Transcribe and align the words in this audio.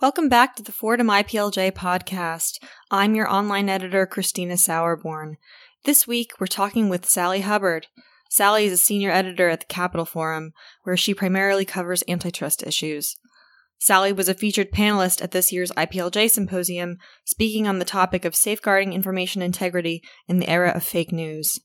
Welcome 0.00 0.30
back 0.30 0.56
to 0.56 0.62
the 0.62 0.72
Fordham 0.72 1.08
IPLJ 1.08 1.72
podcast. 1.72 2.58
I'm 2.90 3.14
your 3.14 3.30
online 3.30 3.68
editor, 3.68 4.06
Christina 4.06 4.54
Sauerborn. 4.54 5.34
This 5.84 6.06
week, 6.06 6.32
we're 6.40 6.46
talking 6.46 6.88
with 6.88 7.04
Sally 7.04 7.42
Hubbard. 7.42 7.86
Sally 8.30 8.64
is 8.64 8.72
a 8.72 8.78
senior 8.78 9.10
editor 9.10 9.50
at 9.50 9.60
the 9.60 9.66
Capitol 9.66 10.06
Forum, 10.06 10.52
where 10.84 10.96
she 10.96 11.12
primarily 11.12 11.66
covers 11.66 12.02
antitrust 12.08 12.66
issues. 12.66 13.16
Sally 13.78 14.10
was 14.10 14.30
a 14.30 14.32
featured 14.32 14.72
panelist 14.72 15.20
at 15.20 15.32
this 15.32 15.52
year's 15.52 15.70
IPLJ 15.72 16.30
symposium, 16.30 16.96
speaking 17.26 17.68
on 17.68 17.78
the 17.78 17.84
topic 17.84 18.24
of 18.24 18.34
safeguarding 18.34 18.94
information 18.94 19.42
integrity 19.42 20.02
in 20.26 20.38
the 20.38 20.48
era 20.48 20.70
of 20.70 20.82
fake 20.82 21.12
news. 21.12 21.60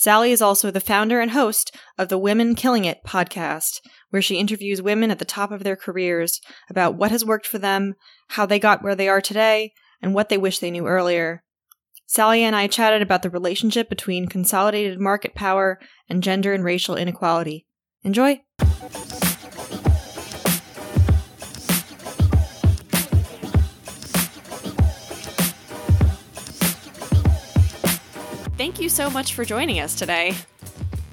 Sally 0.00 0.32
is 0.32 0.40
also 0.40 0.70
the 0.70 0.80
founder 0.80 1.20
and 1.20 1.32
host 1.32 1.76
of 1.98 2.08
the 2.08 2.16
Women 2.16 2.54
Killing 2.54 2.86
It 2.86 3.04
podcast, 3.06 3.80
where 4.08 4.22
she 4.22 4.38
interviews 4.38 4.80
women 4.80 5.10
at 5.10 5.18
the 5.18 5.26
top 5.26 5.52
of 5.52 5.62
their 5.62 5.76
careers 5.76 6.40
about 6.70 6.94
what 6.94 7.10
has 7.10 7.22
worked 7.22 7.46
for 7.46 7.58
them, 7.58 7.92
how 8.28 8.46
they 8.46 8.58
got 8.58 8.82
where 8.82 8.94
they 8.94 9.10
are 9.10 9.20
today, 9.20 9.74
and 10.00 10.14
what 10.14 10.30
they 10.30 10.38
wish 10.38 10.58
they 10.58 10.70
knew 10.70 10.86
earlier. 10.86 11.44
Sally 12.06 12.42
and 12.42 12.56
I 12.56 12.66
chatted 12.66 13.02
about 13.02 13.20
the 13.20 13.28
relationship 13.28 13.90
between 13.90 14.26
consolidated 14.26 14.98
market 14.98 15.34
power 15.34 15.78
and 16.08 16.22
gender 16.22 16.54
and 16.54 16.64
racial 16.64 16.96
inequality. 16.96 17.66
Enjoy! 18.02 18.40
You 28.80 28.88
so 28.88 29.10
much 29.10 29.34
for 29.34 29.44
joining 29.44 29.80
us 29.80 29.94
today. 29.94 30.32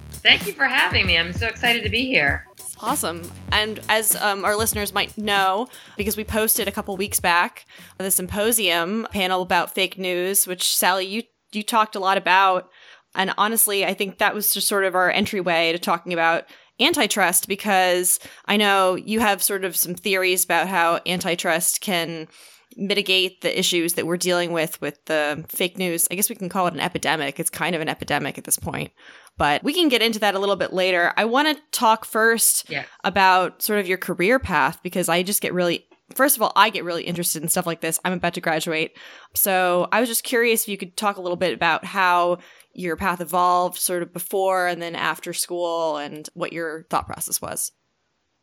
Thank 0.09 0.47
you 0.47 0.53
for 0.53 0.65
having 0.65 1.05
me. 1.05 1.17
I'm 1.17 1.33
so 1.33 1.47
excited 1.47 1.83
to 1.83 1.89
be 1.89 2.05
here. 2.05 2.45
Awesome. 2.79 3.29
And 3.51 3.79
as 3.89 4.15
um, 4.15 4.45
our 4.45 4.55
listeners 4.55 4.93
might 4.93 5.17
know, 5.17 5.67
because 5.97 6.15
we 6.15 6.23
posted 6.23 6.67
a 6.67 6.71
couple 6.71 6.95
weeks 6.95 7.19
back 7.19 7.65
the 7.97 8.11
symposium 8.11 9.07
panel 9.11 9.41
about 9.41 9.73
fake 9.73 9.97
news, 9.97 10.45
which 10.45 10.75
Sally, 10.75 11.05
you 11.05 11.23
you 11.51 11.63
talked 11.63 11.95
a 11.95 11.99
lot 11.99 12.17
about. 12.17 12.69
And 13.15 13.33
honestly, 13.37 13.85
I 13.85 13.93
think 13.93 14.17
that 14.17 14.35
was 14.35 14.53
just 14.53 14.67
sort 14.67 14.83
of 14.83 14.95
our 14.95 15.09
entryway 15.09 15.71
to 15.71 15.79
talking 15.79 16.13
about 16.13 16.45
antitrust 16.79 17.47
because 17.47 18.19
I 18.45 18.57
know 18.57 18.95
you 18.95 19.19
have 19.19 19.41
sort 19.41 19.65
of 19.65 19.75
some 19.75 19.95
theories 19.95 20.43
about 20.43 20.67
how 20.67 20.99
antitrust 21.05 21.81
can 21.81 22.27
mitigate 22.75 23.41
the 23.41 23.57
issues 23.57 23.93
that 23.93 24.05
we're 24.05 24.17
dealing 24.17 24.51
with 24.51 24.79
with 24.81 25.03
the 25.05 25.45
fake 25.47 25.77
news. 25.77 26.07
I 26.11 26.15
guess 26.15 26.29
we 26.29 26.35
can 26.35 26.49
call 26.49 26.67
it 26.67 26.73
an 26.73 26.79
epidemic. 26.79 27.39
It's 27.39 27.49
kind 27.49 27.75
of 27.75 27.81
an 27.81 27.89
epidemic 27.89 28.37
at 28.37 28.43
this 28.43 28.57
point. 28.57 28.91
But 29.37 29.63
we 29.63 29.73
can 29.73 29.87
get 29.87 30.01
into 30.01 30.19
that 30.19 30.35
a 30.35 30.39
little 30.39 30.55
bit 30.55 30.73
later. 30.73 31.13
I 31.15 31.25
want 31.25 31.55
to 31.55 31.63
talk 31.71 32.05
first 32.05 32.69
yeah. 32.69 32.85
about 33.03 33.61
sort 33.61 33.79
of 33.79 33.87
your 33.87 33.97
career 33.97 34.39
path 34.39 34.79
because 34.83 35.09
I 35.09 35.23
just 35.23 35.41
get 35.41 35.53
really 35.53 35.85
first 36.15 36.37
of 36.37 36.41
all, 36.41 36.53
I 36.55 36.69
get 36.69 36.83
really 36.83 37.03
interested 37.03 37.43
in 37.43 37.49
stuff 37.49 37.67
like 37.67 37.81
this. 37.81 37.99
I'm 38.05 38.13
about 38.13 38.33
to 38.35 38.41
graduate. 38.41 38.97
So 39.33 39.87
I 39.91 39.99
was 39.99 40.09
just 40.09 40.23
curious 40.23 40.63
if 40.63 40.69
you 40.69 40.77
could 40.77 40.95
talk 40.95 41.17
a 41.17 41.21
little 41.21 41.37
bit 41.37 41.53
about 41.53 41.85
how 41.85 42.37
your 42.73 42.95
path 42.95 43.21
evolved 43.21 43.77
sort 43.77 44.03
of 44.03 44.13
before 44.13 44.67
and 44.67 44.81
then 44.81 44.95
after 44.95 45.33
school 45.33 45.97
and 45.97 46.29
what 46.33 46.53
your 46.53 46.85
thought 46.89 47.07
process 47.07 47.41
was. 47.41 47.71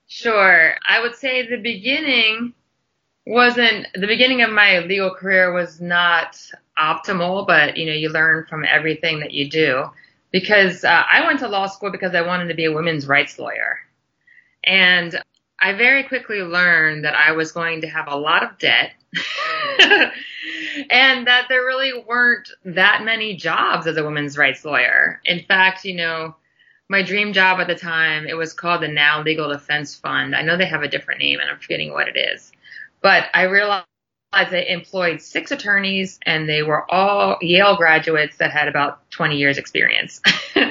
Sure. 0.07 0.75
I 0.87 1.01
would 1.01 1.15
say 1.15 1.49
the 1.49 1.57
beginning 1.57 2.53
wasn't 3.27 3.87
the 3.95 4.07
beginning 4.07 4.43
of 4.43 4.51
my 4.51 4.81
legal 4.81 5.15
career 5.15 5.53
was 5.53 5.81
not 5.81 6.39
optimal, 6.79 7.47
but 7.47 7.77
you 7.77 7.87
know, 7.87 7.93
you 7.93 8.11
learn 8.11 8.47
from 8.47 8.65
everything 8.65 9.21
that 9.21 9.33
you 9.33 9.49
do. 9.49 9.85
Because 10.31 10.85
uh, 10.85 11.05
I 11.11 11.25
went 11.27 11.39
to 11.41 11.49
law 11.49 11.67
school 11.67 11.93
because 11.93 12.15
I 12.15 12.23
wanted 12.23 12.49
to 12.49 12.55
be 12.55 12.65
a 12.65 12.73
women's 12.73 13.07
rights 13.07 13.39
lawyer. 13.39 13.79
And 14.65 15.23
I 15.61 15.75
very 15.75 16.03
quickly 16.03 16.43
learned 16.43 17.05
that 17.05 17.15
I 17.15 17.33
was 17.33 17.53
going 17.53 17.83
to 17.83 17.89
have 17.89 18.09
a 18.09 18.17
lot 18.17 18.43
of 18.43 18.59
debt 18.59 18.93
and 20.91 21.27
that 21.27 21.47
there 21.49 21.65
really 21.65 21.93
weren't 22.07 22.51
that 22.65 23.03
many 23.05 23.37
jobs 23.37 23.87
as 23.87 23.97
a 23.97 24.05
women's 24.05 24.37
rights 24.37 24.65
lawyer. 24.65 25.21
In 25.25 25.45
fact, 25.45 25.85
you 25.85 25.95
know, 25.95 26.35
my 26.89 27.03
dream 27.03 27.33
job 27.33 27.61
at 27.61 27.69
the 27.69 27.77
time, 27.77 28.27
it 28.27 28.37
was 28.37 28.53
called 28.53 28.83
the 28.83 28.89
NOW 28.89 29.23
Legal 29.23 29.49
Defense 29.49 29.95
Fund. 29.95 30.35
I 30.35 30.43
know 30.43 30.57
they 30.57 30.67
have 30.67 30.83
a 30.83 30.89
different 30.89 31.21
name 31.21 31.39
and 31.41 31.49
I'm 31.49 31.59
forgetting 31.59 31.93
what 31.93 32.09
it 32.09 32.17
is. 32.17 32.53
But 33.05 33.27
I 33.35 33.43
realized 33.43 33.85
they 34.51 34.67
employed 34.67 35.21
six 35.21 35.51
attorneys 35.51 36.19
and 36.25 36.49
they 36.49 36.63
were 36.63 36.91
all 36.91 37.37
Yale 37.43 37.77
graduates 37.77 38.39
that 38.39 38.51
had 38.51 38.67
about 38.67 39.11
20 39.11 39.37
years 39.37 39.59
experience. 39.59 40.23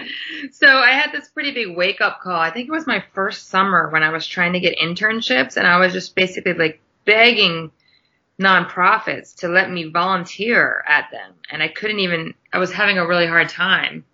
so 0.52 0.68
I 0.68 0.94
had 0.94 1.12
this 1.12 1.30
pretty 1.30 1.52
big 1.52 1.78
wake 1.78 2.02
up 2.02 2.22
call. 2.22 2.40
I 2.40 2.50
think 2.50 2.68
it 2.68 2.72
was 2.72 2.88
my 2.88 3.04
first 3.14 3.50
summer 3.50 3.88
when 3.92 4.02
I 4.02 4.10
was 4.10 4.26
trying 4.26 4.54
to 4.54 4.60
get 4.60 4.80
internships 4.80 5.58
and 5.58 5.68
I 5.68 5.78
was 5.78 5.94
just 5.94 6.16
basically 6.16 6.54
like 6.54 6.82
begging 7.06 7.72
nonprofits 8.42 9.36
to 9.42 9.48
let 9.48 9.70
me 9.70 9.92
volunteer 9.92 10.84
at 10.88 11.12
them. 11.12 11.36
And 11.52 11.62
I 11.62 11.68
couldn't 11.68 12.00
even, 12.00 12.34
I 12.52 12.58
was 12.58 12.74
having 12.74 12.98
a 12.98 13.06
really 13.06 13.28
hard 13.28 13.50
time 13.50 14.06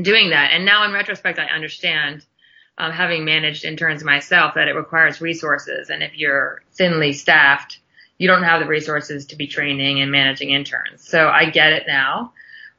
doing 0.00 0.30
that. 0.30 0.52
And 0.52 0.64
now 0.64 0.84
in 0.86 0.92
retrospect, 0.92 1.38
I 1.38 1.44
understand 1.54 2.24
um, 2.78 2.92
having 2.92 3.24
managed 3.24 3.64
interns 3.64 4.02
myself, 4.02 4.54
that 4.54 4.68
it 4.68 4.74
requires 4.74 5.20
resources. 5.20 5.90
And 5.90 6.02
if 6.02 6.16
you're 6.16 6.62
thinly 6.72 7.12
staffed, 7.12 7.78
you 8.18 8.28
don't 8.28 8.42
have 8.42 8.60
the 8.60 8.66
resources 8.66 9.26
to 9.26 9.36
be 9.36 9.46
training 9.46 10.00
and 10.00 10.10
managing 10.10 10.50
interns. 10.50 11.08
So 11.08 11.28
I 11.28 11.50
get 11.50 11.72
it 11.72 11.84
now. 11.86 12.32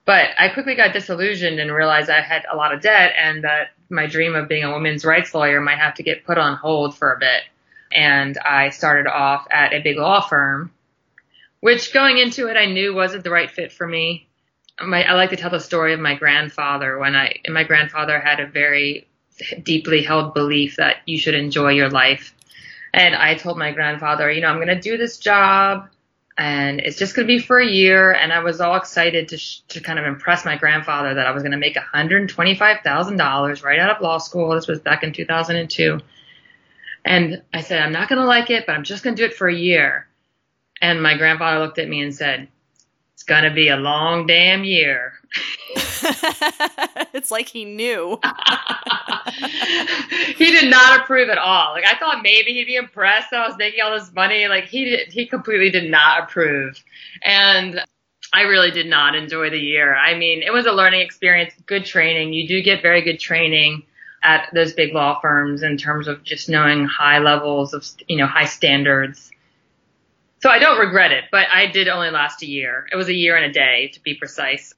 But 0.06 0.30
I 0.38 0.50
quickly 0.50 0.76
got 0.76 0.94
disillusioned 0.94 1.60
and 1.60 1.72
realized 1.72 2.10
I 2.10 2.22
had 2.22 2.46
a 2.52 2.56
lot 2.56 2.74
of 2.74 2.82
debt 2.82 3.14
and 3.18 3.44
that 3.44 3.72
my 3.90 4.06
dream 4.06 4.36
of 4.36 4.48
being 4.48 4.64
a 4.64 4.72
women's 4.72 5.04
rights 5.04 5.34
lawyer 5.34 5.60
might 5.62 5.80
have 5.80 5.96
to 5.96 6.04
get 6.04 6.26
put 6.26 6.38
on 6.38 6.58
hold 6.58 6.96
for 6.96 7.12
a 7.12 7.20
bit. 7.20 7.42
And 7.92 8.38
I 8.38 8.70
started 8.70 9.08
off 9.08 9.48
at 9.50 9.74
a 9.74 9.82
big 9.82 9.98
law 9.98 10.22
firm, 10.22 10.72
which 11.60 11.94
going 11.94 12.18
into 12.18 12.48
it, 12.48 12.58
I 12.58 12.68
knew 12.68 12.94
wasn't 12.94 13.24
the 13.24 13.32
right 13.32 13.50
fit 13.50 13.72
for 13.72 13.88
me. 13.88 14.28
My, 14.80 15.04
I 15.04 15.14
like 15.14 15.32
to 15.32 15.38
tell 15.38 15.50
the 15.50 15.60
story 15.60 15.94
of 15.94 16.00
my 16.00 16.16
grandfather 16.16 17.00
when 17.00 17.16
I, 17.16 17.38
my 17.48 17.64
grandfather 17.64 18.20
had 18.20 18.40
a 18.40 18.48
very 18.48 19.08
deeply 19.64 20.04
held 20.04 20.34
belief 20.34 20.78
that 20.78 20.98
you 21.06 21.18
should 21.18 21.36
enjoy 21.36 21.72
your 21.72 21.90
life. 21.90 22.34
And 22.94 23.16
I 23.16 23.36
told 23.36 23.58
my 23.58 23.72
grandfather, 23.72 24.32
you 24.32 24.42
know, 24.42 24.48
I'm 24.48 24.58
going 24.58 24.68
to 24.68 24.80
do 24.80 24.98
this 24.98 25.18
job 25.18 25.90
and 26.38 26.80
it's 26.80 26.98
just 26.98 27.16
going 27.16 27.28
to 27.28 27.34
be 27.34 27.40
for 27.40 27.60
a 27.60 27.68
year. 27.68 28.12
And 28.12 28.34
I 28.34 28.40
was 28.40 28.60
all 28.60 28.76
excited 28.76 29.30
to, 29.30 29.38
sh- 29.38 29.60
to 29.70 29.80
kind 29.80 30.00
of 30.00 30.06
impress 30.06 30.46
my 30.46 30.58
grandfather 30.58 31.14
that 31.14 31.28
I 31.28 31.32
was 31.32 31.44
going 31.44 31.52
to 31.52 31.58
make 31.58 31.76
$125,000 31.76 33.64
right 33.64 33.80
out 33.80 33.96
of 33.96 34.02
law 34.02 34.18
school. 34.18 34.54
This 34.56 34.68
was 34.68 34.80
back 34.80 35.04
in 35.04 35.14
2002. 35.14 36.00
And 37.06 37.42
I 37.54 37.62
said, 37.62 37.82
I'm 37.82 37.94
not 37.94 38.10
going 38.10 38.20
to 38.20 38.26
like 38.26 38.50
it, 38.50 38.66
but 38.66 38.74
I'm 38.74 38.84
just 38.84 39.04
going 39.04 39.16
to 39.16 39.22
do 39.22 39.28
it 39.28 39.36
for 39.36 39.48
a 39.48 39.56
year. 39.56 40.08
And 40.82 41.02
my 41.02 41.18
grandfather 41.18 41.60
looked 41.60 41.80
at 41.80 41.88
me 41.88 42.02
and 42.02 42.14
said, 42.14 42.48
it's 43.14 43.24
going 43.24 43.44
to 43.44 43.54
be 43.54 43.70
a 43.70 43.78
long 43.78 44.28
damn 44.28 44.64
year. 44.64 45.14
it's 47.14 47.32
like 47.32 47.50
he 47.50 47.66
knew. 47.66 48.20
he 50.38 50.52
did 50.52 50.70
not 50.70 51.00
approve 51.00 51.30
at 51.30 51.38
all. 51.38 51.74
Like 51.74 51.86
I 51.86 51.98
thought 51.98 52.22
maybe 52.22 52.54
he'd 52.54 52.66
be 52.66 52.76
impressed 52.76 53.32
that 53.32 53.42
I 53.42 53.48
was 53.48 53.58
making 53.58 53.82
all 53.82 53.98
this 53.98 54.14
money. 54.14 54.48
Like 54.48 54.66
he 54.66 54.86
did, 54.86 55.12
he 55.12 55.26
completely 55.26 55.72
did 55.72 55.90
not 55.90 56.24
approve. 56.24 56.82
And 57.24 57.82
I 58.34 58.42
really 58.42 58.72
did 58.72 58.88
not 58.88 59.16
enjoy 59.16 59.50
the 59.50 59.60
year. 59.60 59.96
I 59.96 60.16
mean, 60.16 60.44
it 60.44 60.54
was 60.54 60.66
a 60.66 60.72
learning 60.72 61.02
experience, 61.02 61.54
good 61.66 61.86
training. 61.86 62.34
You 62.34 62.48
do 62.48 62.62
get 62.62 62.82
very 62.82 63.02
good 63.02 63.20
training 63.20 63.84
at 64.24 64.50
those 64.54 64.74
big 64.74 64.94
law 64.94 65.20
firms 65.20 65.64
in 65.64 65.78
terms 65.78 66.08
of 66.08 66.24
just 66.24 66.50
knowing 66.50 66.86
high 66.86 67.20
levels 67.20 67.74
of, 67.74 67.88
you 68.08 68.18
know, 68.18 68.28
high 68.28 68.46
standards. 68.46 69.32
So 70.42 70.50
I 70.50 70.60
don't 70.60 70.80
regret 70.80 71.12
it, 71.12 71.26
but 71.32 71.48
I 71.52 71.68
did 71.68 71.88
only 71.88 72.10
last 72.10 72.44
a 72.44 72.46
year. 72.46 72.88
It 72.92 72.96
was 72.96 73.08
a 73.08 73.14
year 73.14 73.36
and 73.36 73.46
a 73.46 73.52
day 73.52 73.90
to 73.94 74.04
be 74.04 74.16
precise. 74.16 74.74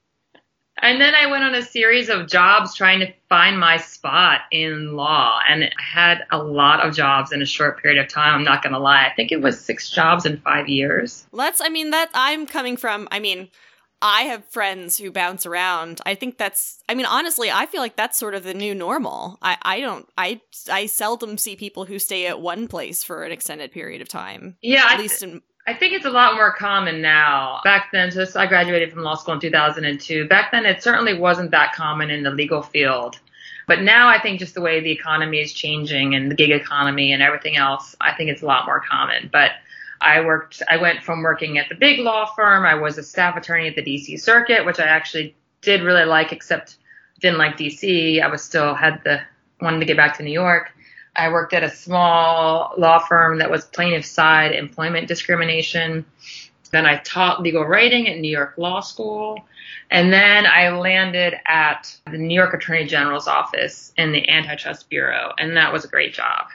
And 0.80 1.00
then 1.00 1.14
I 1.14 1.26
went 1.26 1.44
on 1.44 1.54
a 1.54 1.62
series 1.62 2.08
of 2.08 2.28
jobs 2.28 2.74
trying 2.74 3.00
to 3.00 3.12
find 3.28 3.58
my 3.58 3.76
spot 3.76 4.42
in 4.50 4.94
law. 4.94 5.38
And 5.48 5.64
I 5.64 5.68
had 5.82 6.24
a 6.30 6.38
lot 6.38 6.86
of 6.86 6.94
jobs 6.94 7.32
in 7.32 7.42
a 7.42 7.46
short 7.46 7.82
period 7.82 8.02
of 8.02 8.08
time. 8.10 8.34
I'm 8.34 8.44
not 8.44 8.62
going 8.62 8.72
to 8.72 8.78
lie. 8.78 9.06
I 9.06 9.14
think 9.14 9.32
it 9.32 9.42
was 9.42 9.60
six 9.60 9.90
jobs 9.90 10.24
in 10.24 10.40
five 10.40 10.68
years. 10.68 11.26
Let's, 11.32 11.60
I 11.60 11.68
mean, 11.68 11.90
that 11.90 12.10
I'm 12.14 12.46
coming 12.46 12.76
from, 12.76 13.08
I 13.10 13.18
mean, 13.18 13.48
I 14.00 14.22
have 14.22 14.44
friends 14.44 14.98
who 14.98 15.10
bounce 15.10 15.44
around. 15.44 16.00
I 16.06 16.14
think 16.14 16.38
that's 16.38 16.82
I 16.88 16.94
mean 16.94 17.06
honestly, 17.06 17.50
I 17.50 17.66
feel 17.66 17.80
like 17.80 17.96
that's 17.96 18.18
sort 18.18 18.34
of 18.34 18.44
the 18.44 18.54
new 18.54 18.74
normal. 18.74 19.38
I 19.42 19.56
I 19.62 19.80
don't 19.80 20.08
I 20.16 20.40
I 20.70 20.86
seldom 20.86 21.36
see 21.36 21.56
people 21.56 21.84
who 21.84 21.98
stay 21.98 22.26
at 22.28 22.40
one 22.40 22.68
place 22.68 23.02
for 23.02 23.24
an 23.24 23.32
extended 23.32 23.72
period 23.72 24.00
of 24.00 24.08
time. 24.08 24.56
Yeah, 24.62 24.84
at 24.84 24.98
I, 24.98 25.02
least 25.02 25.22
in 25.22 25.42
I 25.68 25.74
think 25.74 25.92
it's 25.92 26.06
a 26.06 26.10
lot 26.10 26.34
more 26.36 26.50
common 26.50 27.02
now. 27.02 27.60
Back 27.62 27.92
then, 27.92 28.10
so 28.10 28.24
I 28.36 28.46
graduated 28.46 28.90
from 28.90 29.02
law 29.02 29.16
school 29.16 29.34
in 29.34 29.40
2002. 29.40 30.26
Back 30.26 30.50
then, 30.50 30.64
it 30.64 30.82
certainly 30.82 31.12
wasn't 31.12 31.50
that 31.50 31.74
common 31.74 32.08
in 32.08 32.22
the 32.22 32.30
legal 32.30 32.62
field. 32.62 33.18
But 33.66 33.82
now 33.82 34.08
I 34.08 34.18
think 34.18 34.38
just 34.38 34.54
the 34.54 34.62
way 34.62 34.80
the 34.80 34.90
economy 34.90 35.40
is 35.40 35.52
changing 35.52 36.14
and 36.14 36.30
the 36.30 36.34
gig 36.34 36.52
economy 36.52 37.12
and 37.12 37.22
everything 37.22 37.58
else, 37.58 37.94
I 38.00 38.14
think 38.14 38.30
it's 38.30 38.40
a 38.40 38.46
lot 38.46 38.64
more 38.64 38.80
common. 38.80 39.28
But 39.30 39.50
I 40.00 40.22
worked, 40.22 40.62
I 40.70 40.78
went 40.78 41.02
from 41.02 41.22
working 41.22 41.58
at 41.58 41.68
the 41.68 41.74
big 41.74 42.00
law 42.00 42.24
firm. 42.34 42.64
I 42.64 42.76
was 42.76 42.96
a 42.96 43.02
staff 43.02 43.36
attorney 43.36 43.68
at 43.68 43.74
the 43.74 43.82
DC 43.82 44.18
circuit, 44.22 44.64
which 44.64 44.80
I 44.80 44.86
actually 44.86 45.36
did 45.60 45.82
really 45.82 46.06
like, 46.06 46.32
except 46.32 46.76
didn't 47.20 47.36
like 47.36 47.58
DC. 47.58 48.22
I 48.22 48.28
was 48.28 48.42
still 48.42 48.74
had 48.74 49.04
the, 49.04 49.20
wanted 49.60 49.80
to 49.80 49.84
get 49.84 49.98
back 49.98 50.16
to 50.16 50.22
New 50.22 50.32
York. 50.32 50.72
I 51.18 51.30
worked 51.30 51.52
at 51.52 51.64
a 51.64 51.70
small 51.70 52.74
law 52.78 53.00
firm 53.00 53.38
that 53.38 53.50
was 53.50 53.64
plaintiff 53.64 54.06
side 54.06 54.52
employment 54.52 55.08
discrimination. 55.08 56.06
Then 56.70 56.86
I 56.86 56.98
taught 56.98 57.42
legal 57.42 57.64
writing 57.64 58.08
at 58.08 58.18
New 58.18 58.30
York 58.30 58.54
Law 58.56 58.80
School. 58.80 59.40
And 59.90 60.12
then 60.12 60.46
I 60.46 60.68
landed 60.70 61.34
at 61.46 61.96
the 62.10 62.18
New 62.18 62.34
York 62.34 62.54
Attorney 62.54 62.84
General's 62.84 63.26
office 63.26 63.92
in 63.96 64.12
the 64.12 64.28
Antitrust 64.28 64.88
Bureau. 64.88 65.32
And 65.38 65.56
that 65.56 65.72
was 65.72 65.84
a 65.84 65.88
great 65.88 66.14
job. 66.14 66.46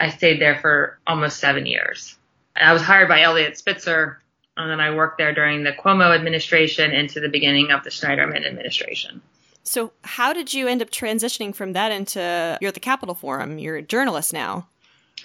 I 0.00 0.10
stayed 0.10 0.40
there 0.40 0.58
for 0.60 0.98
almost 1.06 1.38
seven 1.38 1.66
years. 1.66 2.16
I 2.56 2.72
was 2.72 2.82
hired 2.82 3.08
by 3.08 3.22
Eliot 3.22 3.58
Spitzer, 3.58 4.20
and 4.56 4.70
then 4.70 4.80
I 4.80 4.94
worked 4.94 5.18
there 5.18 5.34
during 5.34 5.62
the 5.62 5.72
Cuomo 5.72 6.14
administration 6.14 6.92
into 6.92 7.20
the 7.20 7.28
beginning 7.28 7.70
of 7.70 7.84
the 7.84 7.90
Schneiderman 7.90 8.46
administration. 8.46 9.20
So, 9.68 9.92
how 10.02 10.32
did 10.32 10.54
you 10.54 10.66
end 10.66 10.82
up 10.82 10.90
transitioning 10.90 11.54
from 11.54 11.74
that 11.74 11.92
into 11.92 12.58
you're 12.60 12.68
at 12.68 12.74
the 12.74 12.80
Capitol 12.80 13.14
Forum? 13.14 13.58
You're 13.58 13.76
a 13.76 13.82
journalist 13.82 14.32
now. 14.32 14.66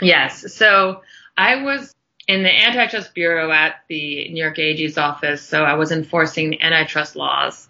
Yes. 0.01 0.53
So, 0.53 1.01
I 1.37 1.63
was 1.63 1.93
in 2.27 2.43
the 2.43 2.51
Antitrust 2.51 3.13
Bureau 3.13 3.51
at 3.51 3.75
the 3.89 4.29
New 4.29 4.41
York 4.41 4.59
AG's 4.59 4.97
office, 4.97 5.41
so 5.41 5.63
I 5.63 5.73
was 5.73 5.91
enforcing 5.91 6.61
antitrust 6.61 7.15
laws. 7.15 7.67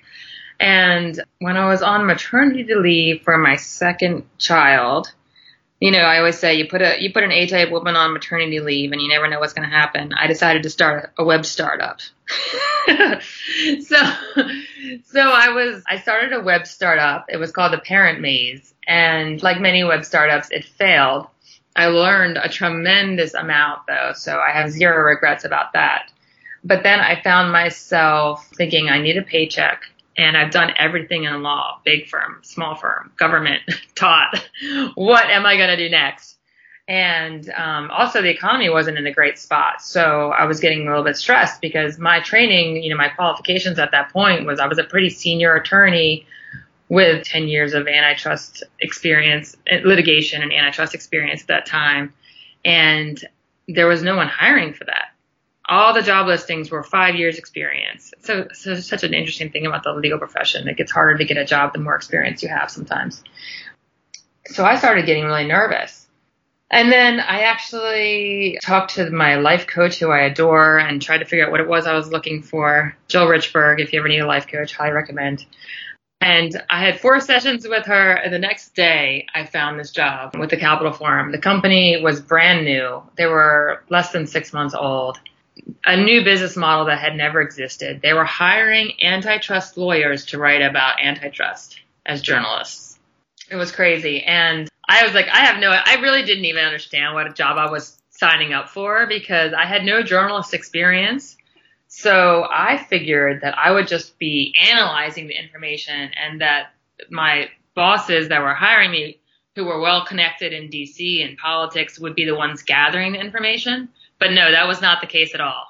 And 0.59 1.19
when 1.39 1.57
I 1.57 1.67
was 1.67 1.81
on 1.81 2.05
maternity 2.05 2.73
leave 2.75 3.21
for 3.23 3.37
my 3.37 3.55
second 3.55 4.25
child, 4.37 5.11
you 5.83 5.91
know, 5.91 5.99
I 5.99 6.19
always 6.19 6.39
say 6.39 6.53
you 6.55 6.69
put 6.69 6.81
a 6.81 6.95
you 7.01 7.11
put 7.11 7.25
an 7.25 7.33
A-type 7.33 7.69
woman 7.69 7.97
on 7.97 8.13
maternity 8.13 8.61
leave 8.61 8.93
and 8.93 9.01
you 9.01 9.09
never 9.09 9.27
know 9.27 9.41
what's 9.41 9.51
going 9.51 9.69
to 9.69 9.75
happen. 9.75 10.13
I 10.13 10.27
decided 10.27 10.63
to 10.63 10.69
start 10.69 11.11
a 11.17 11.25
web 11.25 11.45
startup. 11.45 11.99
so 12.87 13.97
so 15.03 15.19
I 15.19 15.49
was 15.49 15.83
I 15.85 15.99
started 15.99 16.31
a 16.31 16.41
web 16.41 16.67
startup. 16.67 17.25
It 17.27 17.35
was 17.35 17.51
called 17.51 17.73
the 17.73 17.79
Parent 17.79 18.21
Maze 18.21 18.73
and 18.87 19.43
like 19.43 19.59
many 19.59 19.83
web 19.83 20.05
startups 20.05 20.51
it 20.51 20.63
failed. 20.63 21.27
I 21.75 21.87
learned 21.87 22.37
a 22.37 22.47
tremendous 22.47 23.33
amount 23.33 23.81
though, 23.85 24.13
so 24.15 24.39
I 24.39 24.51
have 24.51 24.71
zero 24.71 25.03
regrets 25.03 25.43
about 25.43 25.73
that. 25.73 26.09
But 26.63 26.83
then 26.83 27.01
I 27.01 27.21
found 27.21 27.51
myself 27.51 28.47
thinking 28.55 28.87
I 28.87 29.01
need 29.01 29.17
a 29.17 29.21
paycheck 29.21 29.81
and 30.17 30.37
I've 30.37 30.51
done 30.51 30.73
everything 30.77 31.23
in 31.23 31.41
law, 31.41 31.79
big 31.83 32.07
firm, 32.07 32.39
small 32.43 32.75
firm, 32.75 33.11
government, 33.17 33.61
taught. 33.95 34.43
what 34.95 35.25
am 35.25 35.45
I 35.45 35.57
going 35.57 35.69
to 35.69 35.77
do 35.77 35.89
next? 35.89 36.37
And 36.87 37.49
um, 37.51 37.89
also, 37.91 38.21
the 38.21 38.29
economy 38.29 38.69
wasn't 38.69 38.97
in 38.97 39.07
a 39.07 39.13
great 39.13 39.39
spot, 39.39 39.81
so 39.81 40.31
I 40.31 40.43
was 40.45 40.59
getting 40.59 40.85
a 40.85 40.89
little 40.89 41.05
bit 41.05 41.15
stressed 41.15 41.61
because 41.61 41.97
my 41.97 42.19
training, 42.19 42.83
you 42.83 42.89
know, 42.89 42.97
my 42.97 43.07
qualifications 43.07 43.79
at 43.79 43.91
that 43.91 44.11
point 44.11 44.45
was 44.45 44.59
I 44.59 44.67
was 44.67 44.77
a 44.77 44.83
pretty 44.83 45.09
senior 45.09 45.55
attorney 45.55 46.27
with 46.89 47.25
10 47.25 47.47
years 47.47 47.73
of 47.73 47.87
antitrust 47.87 48.63
experience, 48.81 49.55
litigation 49.85 50.41
and 50.41 50.51
antitrust 50.51 50.93
experience 50.93 51.43
at 51.43 51.47
that 51.47 51.65
time, 51.65 52.13
and 52.65 53.23
there 53.69 53.87
was 53.87 54.03
no 54.03 54.17
one 54.17 54.27
hiring 54.27 54.73
for 54.73 54.83
that 54.83 55.12
all 55.69 55.93
the 55.93 56.01
job 56.01 56.27
listings 56.27 56.69
were 56.69 56.83
five 56.83 57.15
years 57.15 57.37
experience. 57.37 58.13
So, 58.21 58.47
so 58.53 58.75
such 58.75 59.03
an 59.03 59.13
interesting 59.13 59.49
thing 59.49 59.65
about 59.65 59.83
the 59.83 59.93
legal 59.93 60.19
profession. 60.19 60.67
It 60.67 60.77
gets 60.77 60.91
harder 60.91 61.17
to 61.17 61.25
get 61.25 61.37
a 61.37 61.45
job 61.45 61.73
the 61.73 61.79
more 61.79 61.95
experience 61.95 62.43
you 62.43 62.49
have 62.49 62.69
sometimes. 62.69 63.23
So 64.45 64.65
I 64.65 64.77
started 64.77 65.05
getting 65.05 65.23
really 65.23 65.45
nervous. 65.45 66.07
And 66.69 66.91
then 66.91 67.19
I 67.19 67.41
actually 67.41 68.57
talked 68.61 68.95
to 68.95 69.09
my 69.11 69.35
life 69.35 69.67
coach 69.67 69.99
who 69.99 70.09
I 70.09 70.21
adore 70.21 70.79
and 70.79 71.01
tried 71.01 71.19
to 71.19 71.25
figure 71.25 71.45
out 71.45 71.51
what 71.51 71.61
it 71.61 71.67
was 71.67 71.85
I 71.85 71.93
was 71.93 72.11
looking 72.11 72.41
for. 72.41 72.97
Jill 73.07 73.27
Richberg, 73.27 73.79
if 73.79 73.93
you 73.93 73.99
ever 73.99 74.07
need 74.07 74.19
a 74.19 74.27
life 74.27 74.47
coach, 74.47 74.75
highly 74.75 74.91
recommend. 74.91 75.45
And 76.19 76.59
I 76.69 76.83
had 76.83 76.99
four 76.99 77.19
sessions 77.19 77.67
with 77.67 77.85
her. 77.85 78.13
And 78.13 78.33
the 78.33 78.39
next 78.39 78.73
day, 78.75 79.27
I 79.35 79.45
found 79.45 79.79
this 79.79 79.91
job 79.91 80.35
with 80.35 80.49
the 80.49 80.57
Capitol 80.57 80.93
Forum. 80.93 81.31
The 81.31 81.37
company 81.37 82.01
was 82.01 82.21
brand 82.21 82.65
new. 82.65 83.03
They 83.17 83.27
were 83.27 83.83
less 83.89 84.11
than 84.11 84.25
six 84.25 84.51
months 84.51 84.73
old 84.73 85.19
a 85.85 85.97
new 85.97 86.23
business 86.23 86.55
model 86.55 86.85
that 86.85 86.99
had 86.99 87.15
never 87.15 87.41
existed. 87.41 88.01
They 88.01 88.13
were 88.13 88.25
hiring 88.25 88.93
antitrust 89.01 89.77
lawyers 89.77 90.25
to 90.27 90.37
write 90.37 90.61
about 90.61 91.01
antitrust 91.01 91.79
as 92.05 92.21
journalists. 92.21 92.99
It 93.49 93.55
was 93.55 93.71
crazy. 93.71 94.23
And 94.23 94.69
I 94.87 95.03
was 95.03 95.13
like, 95.13 95.27
I 95.27 95.39
have 95.39 95.59
no, 95.59 95.69
I 95.69 95.95
really 96.01 96.23
didn't 96.23 96.45
even 96.45 96.63
understand 96.63 97.13
what 97.13 97.27
a 97.27 97.33
job 97.33 97.57
I 97.57 97.69
was 97.69 97.97
signing 98.09 98.53
up 98.53 98.69
for 98.69 99.05
because 99.07 99.53
I 99.53 99.65
had 99.65 99.83
no 99.83 100.01
journalist 100.03 100.53
experience. 100.53 101.37
So 101.87 102.47
I 102.49 102.77
figured 102.77 103.41
that 103.41 103.57
I 103.57 103.71
would 103.71 103.87
just 103.87 104.17
be 104.17 104.55
analyzing 104.59 105.27
the 105.27 105.37
information 105.37 106.11
and 106.15 106.41
that 106.41 106.73
my 107.11 107.49
bosses 107.75 108.29
that 108.29 108.41
were 108.41 108.53
hiring 108.53 108.91
me 108.91 109.19
who 109.55 109.65
were 109.65 109.79
well 109.79 110.05
connected 110.05 110.53
in 110.53 110.69
DC 110.69 111.23
and 111.23 111.37
politics 111.37 111.99
would 111.99 112.15
be 112.15 112.25
the 112.25 112.35
ones 112.35 112.63
gathering 112.63 113.13
the 113.13 113.19
information. 113.19 113.89
But 114.23 114.31
no, 114.31 114.53
that 114.53 114.69
was 114.69 114.79
not 114.81 115.01
the 115.01 115.07
case 115.07 115.35
at 115.35 115.41
all. 115.41 115.65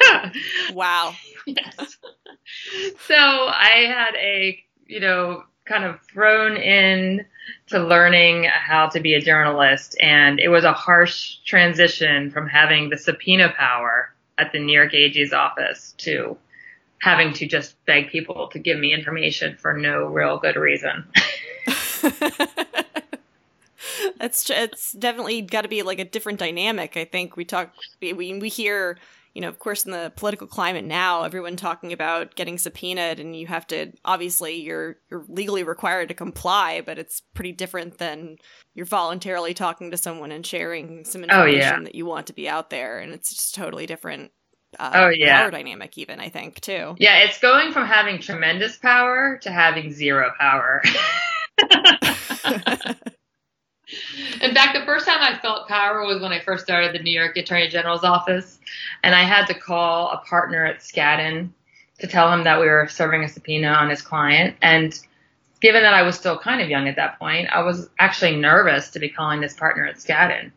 wow. 0.72 1.12
yes. 1.46 1.98
So 3.06 3.14
I 3.14 3.84
had 3.86 4.14
a, 4.14 4.58
you 4.86 5.00
know, 5.00 5.42
kind 5.66 5.84
of 5.84 6.00
thrown 6.10 6.56
in 6.56 7.26
to 7.66 7.78
learning 7.78 8.44
how 8.44 8.88
to 8.88 9.00
be 9.00 9.12
a 9.12 9.20
journalist 9.20 9.98
and 10.00 10.40
it 10.40 10.48
was 10.48 10.64
a 10.64 10.72
harsh 10.72 11.40
transition 11.44 12.30
from 12.30 12.48
having 12.48 12.88
the 12.88 12.96
subpoena 12.96 13.52
power 13.54 14.14
at 14.38 14.50
the 14.52 14.60
New 14.60 14.72
York 14.72 14.94
AG's 14.94 15.34
office 15.34 15.92
to 15.98 16.38
having 17.02 17.34
to 17.34 17.46
just 17.46 17.76
beg 17.84 18.08
people 18.08 18.48
to 18.48 18.58
give 18.58 18.78
me 18.78 18.94
information 18.94 19.58
for 19.58 19.74
no 19.74 20.06
real 20.06 20.38
good 20.38 20.56
reason. 20.56 21.04
it's 24.20 24.48
it's 24.50 24.92
definitely 24.92 25.42
got 25.42 25.62
to 25.62 25.68
be 25.68 25.82
like 25.82 25.98
a 25.98 26.04
different 26.04 26.38
dynamic. 26.38 26.96
I 26.96 27.04
think 27.04 27.36
we 27.36 27.44
talk 27.44 27.72
we 28.00 28.12
we 28.12 28.48
hear 28.48 28.98
you 29.34 29.40
know, 29.40 29.48
of 29.48 29.58
course, 29.58 29.84
in 29.84 29.90
the 29.90 30.12
political 30.14 30.46
climate 30.46 30.84
now, 30.84 31.24
everyone 31.24 31.56
talking 31.56 31.92
about 31.92 32.36
getting 32.36 32.56
subpoenaed, 32.56 33.18
and 33.18 33.34
you 33.34 33.48
have 33.48 33.66
to 33.66 33.92
obviously 34.04 34.60
you're 34.60 34.96
you're 35.10 35.24
legally 35.28 35.64
required 35.64 36.08
to 36.08 36.14
comply, 36.14 36.82
but 36.86 36.98
it's 36.98 37.20
pretty 37.34 37.50
different 37.50 37.98
than 37.98 38.36
you're 38.74 38.86
voluntarily 38.86 39.52
talking 39.52 39.90
to 39.90 39.96
someone 39.96 40.30
and 40.30 40.46
sharing 40.46 41.04
some 41.04 41.24
information 41.24 41.60
oh, 41.60 41.78
yeah. 41.78 41.80
that 41.82 41.96
you 41.96 42.06
want 42.06 42.28
to 42.28 42.32
be 42.32 42.48
out 42.48 42.70
there, 42.70 43.00
and 43.00 43.12
it's 43.12 43.34
just 43.34 43.56
totally 43.56 43.86
different. 43.86 44.30
Uh, 44.78 44.92
oh 44.94 45.08
yeah, 45.08 45.42
power 45.42 45.50
dynamic 45.50 45.98
even 45.98 46.20
I 46.20 46.28
think 46.28 46.60
too. 46.60 46.94
Yeah, 46.98 47.24
it's 47.24 47.40
going 47.40 47.72
from 47.72 47.86
having 47.86 48.20
tremendous 48.20 48.76
power 48.76 49.40
to 49.42 49.50
having 49.50 49.92
zero 49.92 50.30
power. 50.38 50.80
In 54.40 54.54
fact, 54.54 54.78
the 54.78 54.84
first 54.84 55.06
time 55.06 55.18
I 55.20 55.38
felt 55.38 55.68
power 55.68 56.04
was 56.06 56.20
when 56.20 56.32
I 56.32 56.40
first 56.40 56.64
started 56.64 56.94
the 56.94 57.02
New 57.02 57.12
York 57.12 57.36
Attorney 57.36 57.68
General's 57.68 58.04
office, 58.04 58.58
and 59.02 59.14
I 59.14 59.22
had 59.22 59.46
to 59.46 59.54
call 59.54 60.10
a 60.10 60.18
partner 60.18 60.64
at 60.64 60.80
Skadden 60.80 61.50
to 62.00 62.06
tell 62.06 62.32
him 62.32 62.44
that 62.44 62.60
we 62.60 62.66
were 62.66 62.88
serving 62.88 63.22
a 63.22 63.28
subpoena 63.28 63.68
on 63.68 63.88
his 63.90 64.02
client. 64.02 64.56
And 64.62 64.98
given 65.60 65.82
that 65.82 65.94
I 65.94 66.02
was 66.02 66.16
still 66.16 66.38
kind 66.38 66.60
of 66.60 66.68
young 66.68 66.88
at 66.88 66.96
that 66.96 67.18
point, 67.18 67.48
I 67.50 67.62
was 67.62 67.88
actually 67.98 68.36
nervous 68.36 68.90
to 68.90 68.98
be 68.98 69.08
calling 69.08 69.40
this 69.40 69.54
partner 69.54 69.86
at 69.86 69.96
Skadden. 69.96 70.50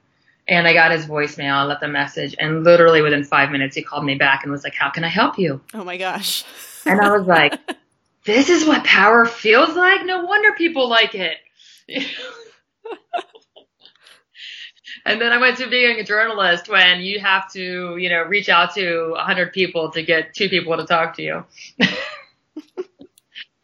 And 0.50 0.68
I 0.68 0.74
got 0.74 0.92
his 0.92 1.06
voicemail, 1.06 1.54
I 1.54 1.64
left 1.64 1.84
a 1.84 1.88
message, 1.90 2.34
and 2.40 2.64
literally 2.64 3.02
within 3.02 3.24
five 3.24 3.52
minutes, 3.52 3.76
he 3.76 3.84
called 3.84 4.06
me 4.06 4.16
back 4.16 4.44
and 4.44 4.52
was 4.52 4.64
like, 4.64 4.76
How 4.76 4.90
can 4.90 5.04
I 5.04 5.10
help 5.10 5.38
you? 5.38 5.62
Oh 5.74 5.84
my 5.84 5.98
gosh. 5.98 6.46
and 6.86 7.02
I 7.02 7.16
was 7.16 7.28
like, 7.28 7.60
This 8.26 8.50
is 8.50 8.66
what 8.66 8.84
power 8.84 9.26
feels 9.26 9.76
like? 9.76 10.06
No 10.06 10.26
wonder 10.26 10.52
people 10.54 10.90
like 10.90 11.16
it. 11.16 11.38
and 15.08 15.22
then 15.22 15.32
I 15.32 15.38
went 15.38 15.58
to 15.58 15.70
being 15.70 16.00
a 16.00 16.04
journalist 16.04 16.68
when 16.68 17.00
you 17.00 17.22
have 17.22 17.50
to, 17.54 17.96
you 17.96 18.10
know, 18.10 18.24
reach 18.24 18.50
out 18.50 18.76
to 18.76 19.16
hundred 19.18 19.54
people 19.54 19.90
to 19.92 20.04
get 20.04 20.34
two 20.34 20.50
people 20.50 20.76
to 20.76 20.86
talk 20.86 21.16
to 21.16 21.24
you. 21.24 21.46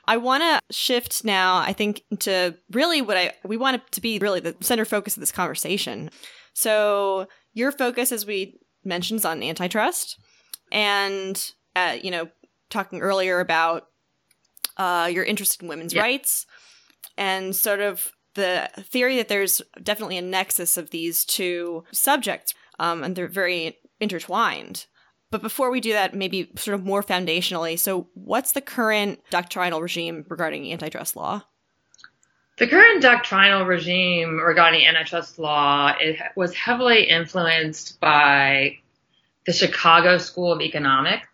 I 0.08 0.18
want 0.18 0.42
to 0.44 0.60
shift 0.74 1.24
now, 1.26 1.58
I 1.58 1.74
think, 1.74 2.04
to 2.20 2.56
really 2.72 3.02
what 3.02 3.18
I 3.18 3.34
we 3.44 3.58
want 3.58 3.76
it 3.76 3.92
to 3.92 4.02
be 4.02 4.20
really 4.20 4.40
the 4.40 4.56
center 4.62 4.86
focus 4.86 5.18
of 5.18 5.22
this 5.22 5.34
conversation. 5.34 6.10
So 6.54 7.28
your 7.54 7.74
focus, 7.74 8.14
as 8.14 8.26
we 8.26 8.58
mentioned, 8.86 9.20
is 9.20 9.26
on 9.26 9.44
antitrust, 9.44 10.18
and 10.72 11.52
uh, 11.76 11.98
you 12.02 12.10
know, 12.10 12.30
talking 12.70 13.02
earlier 13.02 13.42
about 13.42 13.88
uh, 14.78 15.10
your 15.12 15.26
interest 15.26 15.62
in 15.62 15.68
women's 15.68 15.96
rights, 15.96 16.46
and 17.18 17.54
sort 17.54 17.82
of 17.82 18.14
the 18.36 18.70
theory 18.80 19.18
that 19.18 19.28
there's 19.28 19.62
definitely 19.82 20.18
a 20.18 20.22
nexus 20.22 20.78
of 20.78 20.90
these 20.90 21.26
two 21.26 21.84
subjects, 21.92 22.54
um, 22.80 23.04
and 23.04 23.16
they're 23.16 23.28
very 23.28 23.78
intertwined. 24.00 24.86
But 25.32 25.42
before 25.42 25.72
we 25.72 25.82
do 25.82 25.94
that, 25.94 26.14
maybe 26.14 26.52
sort 26.56 26.76
of 26.76 26.86
more 26.86 27.02
foundationally, 27.02 27.78
so 27.80 28.08
what's 28.14 28.52
the 28.52 28.62
current 28.62 29.20
doctrinal 29.32 29.82
regime 29.82 30.26
regarding 30.30 30.72
antitrust 30.72 31.16
law? 31.16 31.44
The 32.58 32.68
current 32.68 33.02
doctrinal 33.02 33.66
regime 33.66 34.38
regarding 34.38 34.86
antitrust 34.86 35.40
law 35.40 35.96
it 36.00 36.20
was 36.36 36.54
heavily 36.54 37.10
influenced 37.10 38.00
by 38.00 38.78
the 39.48 39.54
Chicago 39.54 40.20
School 40.20 40.52
of 40.52 40.62
Economics. 40.62 41.28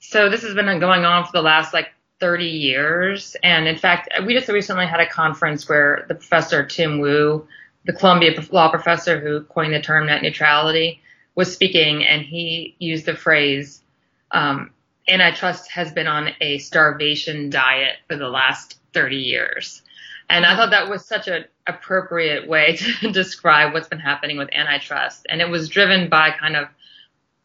So 0.00 0.30
this 0.30 0.42
has 0.42 0.54
been 0.54 0.80
going 0.80 1.04
on 1.04 1.24
for 1.24 1.32
the 1.32 1.42
last 1.42 1.74
like 1.74 1.88
30 2.22 2.44
years. 2.46 3.36
And 3.42 3.66
in 3.66 3.76
fact, 3.76 4.08
we 4.24 4.32
just 4.32 4.48
recently 4.48 4.86
had 4.86 5.00
a 5.00 5.08
conference 5.08 5.68
where 5.68 6.04
the 6.06 6.14
professor 6.14 6.64
Tim 6.64 7.00
Wu 7.00 7.48
the 7.84 7.92
Columbia 7.92 8.32
law 8.50 8.70
professor 8.70 9.20
who 9.20 9.42
coined 9.42 9.74
the 9.74 9.80
term 9.80 10.06
net 10.06 10.22
neutrality, 10.22 11.00
was 11.34 11.52
speaking, 11.52 12.04
and 12.04 12.22
he 12.22 12.76
used 12.78 13.06
the 13.06 13.16
phrase, 13.16 13.82
um, 14.30 14.70
antitrust 15.08 15.70
has 15.70 15.92
been 15.92 16.06
on 16.06 16.30
a 16.40 16.58
starvation 16.58 17.50
diet 17.50 17.96
for 18.06 18.16
the 18.16 18.28
last 18.28 18.78
30 18.92 19.16
years. 19.16 19.82
And 20.28 20.46
I 20.46 20.54
thought 20.54 20.70
that 20.70 20.88
was 20.88 21.04
such 21.04 21.28
an 21.28 21.44
appropriate 21.66 22.48
way 22.48 22.76
to 23.00 23.10
describe 23.10 23.72
what's 23.72 23.88
been 23.88 23.98
happening 23.98 24.36
with 24.36 24.50
antitrust. 24.52 25.26
And 25.28 25.40
it 25.40 25.48
was 25.48 25.68
driven 25.68 26.08
by 26.08 26.30
kind 26.30 26.56
of 26.56 26.68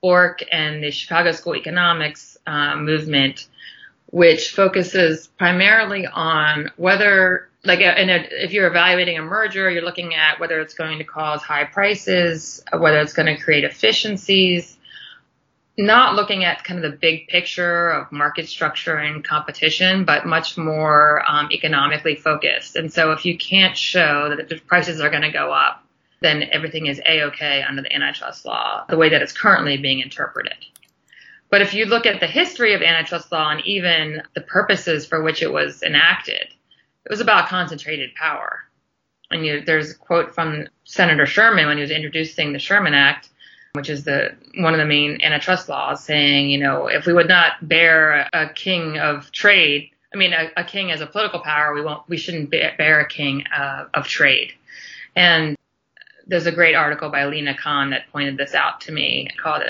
Bork 0.02 0.44
and 0.52 0.84
the 0.84 0.92
Chicago 0.92 1.32
School 1.32 1.56
Economics 1.56 2.38
uh, 2.46 2.76
movement, 2.76 3.48
which 4.08 4.52
focuses 4.52 5.28
primarily 5.28 6.08
on 6.08 6.72
whether, 6.78 7.50
like, 7.64 7.80
if 7.82 8.54
you're 8.54 8.68
evaluating 8.68 9.18
a 9.18 9.22
merger, 9.22 9.70
you're 9.70 9.84
looking 9.84 10.16
at 10.16 10.40
whether 10.40 10.60
it's 10.62 10.74
going 10.74 10.98
to 10.98 11.04
cause 11.04 11.42
high 11.42 11.66
prices, 11.66 12.64
whether 12.78 13.00
it's 13.00 13.14
going 13.14 13.36
to 13.36 13.42
create 13.42 13.64
efficiencies, 13.64 14.78
not 15.78 16.16
looking 16.16 16.44
at 16.44 16.64
kind 16.64 16.84
of 16.84 16.92
the 16.92 16.98
big 16.98 17.28
picture 17.28 17.90
of 17.92 18.12
market 18.12 18.48
structure 18.48 18.96
and 18.96 19.24
competition, 19.24 20.06
but 20.06 20.26
much 20.26 20.58
more 20.58 21.22
um, 21.30 21.50
economically 21.52 22.16
focused. 22.16 22.76
And 22.76 22.92
so 22.92 23.12
if 23.12 23.26
you 23.26 23.38
can't 23.38 23.78
show 23.78 24.34
that 24.36 24.50
the 24.50 24.60
prices 24.60 25.02
are 25.02 25.10
going 25.10 25.22
to 25.22 25.32
go 25.32 25.52
up, 25.52 25.84
then 26.20 26.50
everything 26.52 26.88
is 26.88 27.00
a-okay 27.06 27.62
under 27.62 27.84
the 27.84 27.94
antitrust 27.94 28.44
law, 28.44 28.86
the 28.90 28.98
way 28.98 29.10
that 29.10 29.22
it's 29.22 29.34
currently 29.34 29.78
being 29.78 30.00
interpreted. 30.00 30.56
But 31.50 31.62
if 31.62 31.74
you 31.74 31.86
look 31.86 32.06
at 32.06 32.20
the 32.20 32.28
history 32.28 32.74
of 32.74 32.82
antitrust 32.82 33.32
law 33.32 33.52
and 33.52 33.66
even 33.66 34.22
the 34.36 34.42
purposes 34.42 35.06
for 35.06 35.24
which 35.24 35.42
it 35.42 35.52
was 35.52 35.82
enacted, 35.82 36.48
it 37.06 37.10
was 37.10 37.22
about 37.22 37.48
concentrated 37.48 38.14
power. 38.16 38.64
And 39.32 39.46
you, 39.46 39.62
there's 39.62 39.92
a 39.92 39.96
quote 39.96 40.34
from 40.34 40.68
Senator 40.84 41.26
Sherman 41.26 41.68
when 41.68 41.78
he 41.78 41.82
was 41.82 41.92
introducing 41.92 42.54
the 42.54 42.60
Sherman 42.60 42.94
Act 42.94 43.30
which 43.78 43.90
is 43.90 44.04
the 44.04 44.36
one 44.56 44.74
of 44.74 44.80
the 44.80 44.86
main 44.86 45.22
antitrust 45.22 45.70
laws, 45.70 46.04
saying, 46.04 46.50
you 46.50 46.58
know, 46.58 46.88
if 46.88 47.06
we 47.06 47.14
would 47.14 47.28
not 47.28 47.54
bear 47.62 48.28
a 48.34 48.50
king 48.50 48.98
of 48.98 49.32
trade, 49.32 49.92
I 50.14 50.18
mean, 50.18 50.34
a, 50.34 50.50
a 50.58 50.64
king 50.64 50.92
as 50.92 51.00
a 51.00 51.06
political 51.06 51.40
power, 51.40 51.74
we 51.74 51.82
won't, 51.82 52.02
we 52.10 52.18
shouldn't 52.18 52.50
bear 52.50 53.00
a 53.00 53.08
king 53.08 53.46
uh, 53.56 53.86
of 53.94 54.08
trade. 54.08 54.54
And 55.16 55.56
there's 56.26 56.48
a 56.48 56.52
great 56.52 56.76
article 56.76 57.10
by 57.10 57.26
Lina 57.26 57.56
Khan 57.56 57.92
that 57.92 58.12
pointed 58.12 58.38
this 58.38 58.56
out 58.56 58.82
to 58.82 58.92
me 58.92 59.30
called 59.42 59.62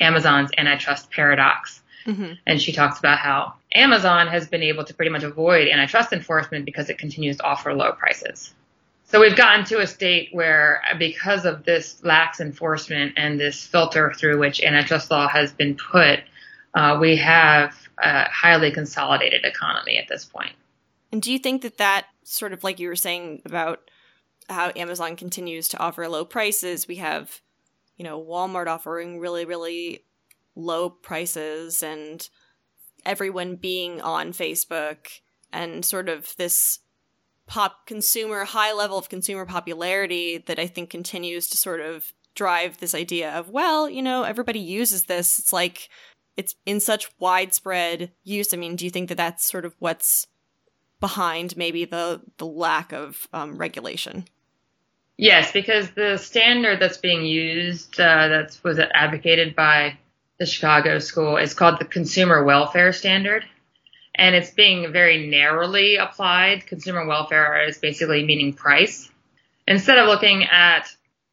Amazon's 0.00 0.50
antitrust 0.56 1.10
paradox. 1.10 1.82
Mm-hmm. 2.06 2.34
And 2.46 2.62
she 2.62 2.72
talks 2.72 2.98
about 2.98 3.18
how 3.18 3.54
Amazon 3.74 4.28
has 4.28 4.46
been 4.46 4.62
able 4.62 4.84
to 4.84 4.94
pretty 4.94 5.10
much 5.10 5.24
avoid 5.24 5.68
antitrust 5.68 6.12
enforcement 6.12 6.64
because 6.64 6.88
it 6.88 6.98
continues 6.98 7.38
to 7.38 7.42
offer 7.42 7.74
low 7.74 7.92
prices. 7.92 8.54
So 9.08 9.20
we've 9.20 9.36
gotten 9.36 9.64
to 9.66 9.80
a 9.80 9.86
state 9.86 10.30
where, 10.32 10.82
because 10.98 11.44
of 11.44 11.64
this 11.64 12.02
lax 12.04 12.40
enforcement 12.40 13.14
and 13.16 13.38
this 13.38 13.64
filter 13.64 14.12
through 14.12 14.38
which 14.38 14.60
antitrust 14.62 15.10
law 15.10 15.28
has 15.28 15.52
been 15.52 15.76
put, 15.76 16.20
uh, 16.74 16.98
we 17.00 17.16
have 17.16 17.74
a 17.98 18.28
highly 18.28 18.72
consolidated 18.72 19.44
economy 19.44 19.98
at 19.98 20.08
this 20.08 20.24
point. 20.24 20.52
And 21.12 21.22
do 21.22 21.32
you 21.32 21.38
think 21.38 21.62
that 21.62 21.78
that 21.78 22.06
sort 22.24 22.52
of 22.52 22.64
like 22.64 22.80
you 22.80 22.88
were 22.88 22.96
saying 22.96 23.42
about 23.44 23.90
how 24.48 24.72
Amazon 24.76 25.16
continues 25.16 25.68
to 25.68 25.78
offer 25.78 26.08
low 26.08 26.24
prices, 26.24 26.86
we 26.88 26.96
have, 26.96 27.40
you 27.96 28.04
know, 28.04 28.22
Walmart 28.22 28.66
offering 28.66 29.18
really, 29.18 29.44
really 29.44 30.04
low 30.54 30.90
prices 30.90 31.82
and 31.82 32.28
everyone 33.04 33.56
being 33.56 34.00
on 34.00 34.32
Facebook 34.32 35.20
and 35.52 35.84
sort 35.84 36.08
of 36.08 36.34
this 36.36 36.80
pop 37.46 37.86
consumer 37.86 38.44
high 38.44 38.72
level 38.72 38.98
of 38.98 39.08
consumer 39.08 39.46
popularity 39.46 40.38
that 40.46 40.58
I 40.58 40.66
think 40.66 40.90
continues 40.90 41.48
to 41.48 41.56
sort 41.56 41.80
of 41.80 42.12
drive 42.34 42.78
this 42.78 42.94
idea 42.94 43.32
of 43.32 43.48
well, 43.50 43.88
you 43.88 44.02
know, 44.02 44.24
everybody 44.24 44.58
uses 44.58 45.04
this. 45.04 45.38
It's 45.38 45.52
like 45.52 45.88
it's 46.36 46.54
in 46.66 46.80
such 46.80 47.08
widespread 47.18 48.12
use. 48.24 48.52
I 48.52 48.56
mean, 48.56 48.76
do 48.76 48.84
you 48.84 48.90
think 48.90 49.08
that 49.08 49.16
that's 49.16 49.50
sort 49.50 49.64
of 49.64 49.74
what's 49.78 50.26
behind 51.00 51.56
maybe 51.56 51.84
the 51.84 52.20
the 52.38 52.46
lack 52.46 52.92
of 52.92 53.28
um, 53.32 53.56
regulation? 53.56 54.26
Yes, 55.18 55.52
because 55.52 55.90
the 55.90 56.18
standard 56.18 56.80
that's 56.80 56.98
being 56.98 57.24
used 57.24 57.98
uh, 57.98 58.28
that 58.28 58.58
was 58.62 58.78
advocated 58.78 59.56
by 59.56 59.98
the 60.38 60.46
Chicago 60.46 60.98
School 60.98 61.38
is 61.38 61.54
called 61.54 61.78
the 61.80 61.86
Consumer 61.86 62.44
Welfare 62.44 62.92
Standard 62.92 63.44
and 64.16 64.34
it's 64.34 64.50
being 64.50 64.92
very 64.92 65.28
narrowly 65.28 65.96
applied. 65.96 66.66
Consumer 66.66 67.06
welfare 67.06 67.66
is 67.68 67.78
basically 67.78 68.24
meaning 68.24 68.52
price. 68.52 69.10
Instead 69.68 69.98
of 69.98 70.08
looking 70.08 70.44
at 70.44 70.88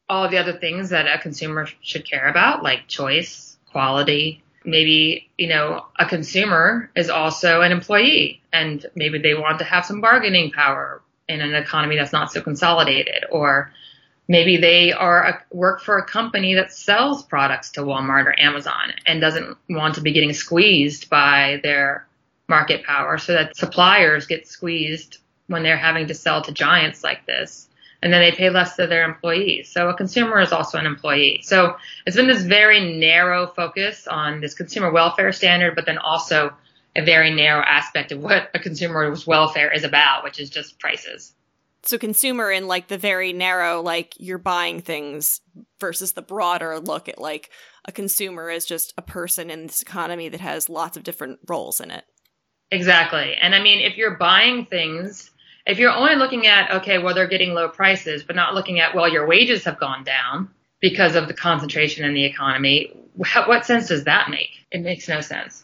all 0.08 0.28
the 0.28 0.38
other 0.38 0.52
things 0.52 0.90
that 0.90 1.06
a 1.06 1.20
consumer 1.20 1.66
should 1.80 2.08
care 2.08 2.28
about, 2.28 2.62
like 2.62 2.86
choice, 2.86 3.56
quality, 3.72 4.42
maybe, 4.64 5.30
you 5.38 5.48
know, 5.48 5.86
a 5.98 6.06
consumer 6.06 6.90
is 6.94 7.08
also 7.08 7.62
an 7.62 7.72
employee 7.72 8.42
and 8.52 8.84
maybe 8.94 9.18
they 9.18 9.34
want 9.34 9.58
to 9.60 9.64
have 9.64 9.86
some 9.86 10.00
bargaining 10.00 10.50
power 10.50 11.00
in 11.28 11.40
an 11.40 11.54
economy 11.54 11.96
that's 11.96 12.12
not 12.12 12.32
so 12.32 12.40
consolidated 12.40 13.24
or 13.30 13.72
maybe 14.28 14.56
they 14.56 14.92
are 14.92 15.22
a, 15.24 15.42
work 15.50 15.80
for 15.80 15.98
a 15.98 16.04
company 16.04 16.54
that 16.54 16.72
sells 16.72 17.22
products 17.22 17.70
to 17.72 17.80
Walmart 17.82 18.26
or 18.26 18.38
Amazon 18.38 18.92
and 19.06 19.20
doesn't 19.20 19.56
want 19.68 19.94
to 19.96 20.00
be 20.00 20.12
getting 20.12 20.32
squeezed 20.32 21.10
by 21.10 21.60
their 21.62 22.06
market 22.48 22.84
power 22.84 23.18
so 23.18 23.32
that 23.32 23.56
suppliers 23.56 24.26
get 24.26 24.46
squeezed 24.46 25.18
when 25.46 25.62
they're 25.62 25.76
having 25.76 26.06
to 26.06 26.14
sell 26.14 26.42
to 26.42 26.52
giants 26.52 27.04
like 27.04 27.26
this. 27.26 27.68
And 28.02 28.12
then 28.12 28.20
they 28.20 28.32
pay 28.32 28.50
less 28.50 28.76
to 28.76 28.86
their 28.86 29.04
employees. 29.04 29.70
So 29.70 29.88
a 29.88 29.94
consumer 29.94 30.40
is 30.40 30.52
also 30.52 30.76
an 30.78 30.84
employee. 30.84 31.40
So 31.42 31.76
it's 32.04 32.16
been 32.16 32.26
this 32.26 32.42
very 32.42 32.98
narrow 32.98 33.46
focus 33.46 34.06
on 34.06 34.40
this 34.40 34.52
consumer 34.52 34.90
welfare 34.90 35.32
standard, 35.32 35.74
but 35.74 35.86
then 35.86 35.96
also 35.96 36.52
a 36.96 37.04
very 37.04 37.30
narrow 37.32 37.62
aspect 37.62 38.12
of 38.12 38.20
what 38.20 38.50
a 38.54 38.58
consumer's 38.58 39.26
welfare 39.26 39.72
is 39.72 39.84
about, 39.84 40.24
which 40.24 40.38
is 40.38 40.50
just 40.50 40.78
prices. 40.78 41.34
So 41.82 41.98
consumer 41.98 42.50
in 42.50 42.66
like 42.66 42.88
the 42.88 42.96
very 42.96 43.32
narrow, 43.32 43.82
like 43.82 44.14
you're 44.18 44.38
buying 44.38 44.80
things 44.80 45.40
versus 45.78 46.12
the 46.12 46.22
broader 46.22 46.78
look 46.78 47.08
at 47.08 47.20
like 47.20 47.50
a 47.84 47.92
consumer 47.92 48.48
is 48.48 48.64
just 48.64 48.94
a 48.96 49.02
person 49.02 49.50
in 49.50 49.66
this 49.66 49.82
economy 49.82 50.30
that 50.30 50.40
has 50.40 50.70
lots 50.70 50.96
of 50.96 51.02
different 51.02 51.40
roles 51.46 51.80
in 51.80 51.90
it. 51.90 52.04
Exactly. 52.70 53.34
And 53.34 53.54
I 53.54 53.62
mean, 53.62 53.80
if 53.80 53.98
you're 53.98 54.16
buying 54.16 54.64
things, 54.64 55.30
if 55.66 55.78
you're 55.78 55.92
only 55.92 56.16
looking 56.16 56.46
at, 56.46 56.70
okay, 56.76 56.98
well, 56.98 57.14
they're 57.14 57.28
getting 57.28 57.52
low 57.52 57.68
prices, 57.68 58.22
but 58.22 58.36
not 58.36 58.54
looking 58.54 58.80
at, 58.80 58.94
well, 58.94 59.08
your 59.08 59.26
wages 59.26 59.64
have 59.64 59.78
gone 59.78 60.04
down 60.04 60.48
because 60.80 61.16
of 61.16 61.28
the 61.28 61.34
concentration 61.34 62.04
in 62.04 62.14
the 62.14 62.24
economy, 62.24 62.92
what 63.14 63.64
sense 63.64 63.88
does 63.88 64.04
that 64.04 64.30
make? 64.30 64.50
It 64.70 64.80
makes 64.80 65.08
no 65.08 65.20
sense. 65.20 65.63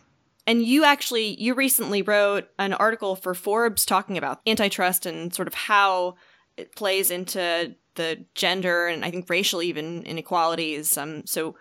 And 0.51 0.67
you 0.67 0.83
actually, 0.83 1.41
you 1.41 1.55
recently 1.55 2.03
wrote 2.03 2.49
an 2.59 2.73
article 2.73 3.15
for 3.15 3.37
Forbes 3.37 3.87
talking 3.87 4.19
about 4.19 4.41
antitrust 4.49 5.07
and 5.07 5.33
sort 5.33 5.47
of 5.47 5.55
how 5.55 6.17
it 6.57 6.75
plays 6.75 7.13
into 7.13 7.77
the 7.95 8.25
gender 8.35 8.89
and 8.89 9.05
I 9.05 9.13
think 9.13 9.31
racial 9.31 9.63
even 9.63 10.03
inequalities. 10.03 10.99
Um, 10.99 11.25
so 11.25 11.55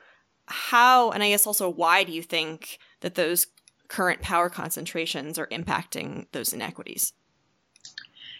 how, 0.48 1.12
and 1.12 1.22
I 1.22 1.29
guess 1.29 1.46
also 1.46 1.69
why 1.69 2.03
do 2.03 2.12
you 2.12 2.24
think 2.24 2.79
that 3.01 3.13
those 3.13 3.46
current 3.89 4.24
power 4.24 4.50
concentrations 4.50 5.38
are 5.38 5.46
impacting 5.50 6.25
those 6.31 6.51
inequities? 6.51 7.13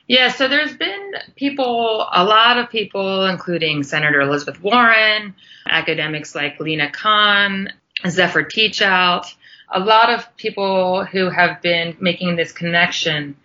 Yeah, 0.08 0.32
so 0.32 0.48
there's 0.48 0.76
been 0.76 1.12
people, 1.36 2.08
a 2.12 2.24
lot 2.24 2.58
of 2.58 2.72
people, 2.72 3.28
including 3.28 3.84
Senator 3.84 4.20
Elizabeth 4.20 4.64
Warren, 4.64 5.36
academics 5.68 6.34
like 6.34 6.60
Lina 6.60 6.90
Khan, 6.90 7.70
Zephyr 8.08 8.44
Teachout, 8.44 9.36
a 9.72 9.80
lot 9.80 10.10
of 10.10 10.36
people 10.38 11.06
who 11.06 11.30
have 11.30 11.62
been 11.62 11.96
making 12.00 12.36
this 12.36 12.52
connection. 12.52 13.36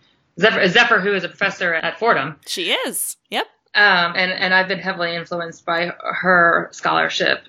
Zephyr, 0.41 0.69
Zephyr 0.69 1.01
who 1.01 1.15
is 1.15 1.25
a 1.25 1.29
professor 1.29 1.75
at 1.75 1.99
Fordham. 1.99 2.37
She 2.47 2.73
is. 2.73 3.17
Yep. 3.31 3.47
Um, 3.75 4.15
and, 4.17 4.33
and 4.33 4.55
I've 4.55 4.69
been 4.69 4.79
heavily 4.79 5.15
influenced 5.15 5.65
by 5.67 5.93
her 5.99 6.69
scholarship. 6.73 7.47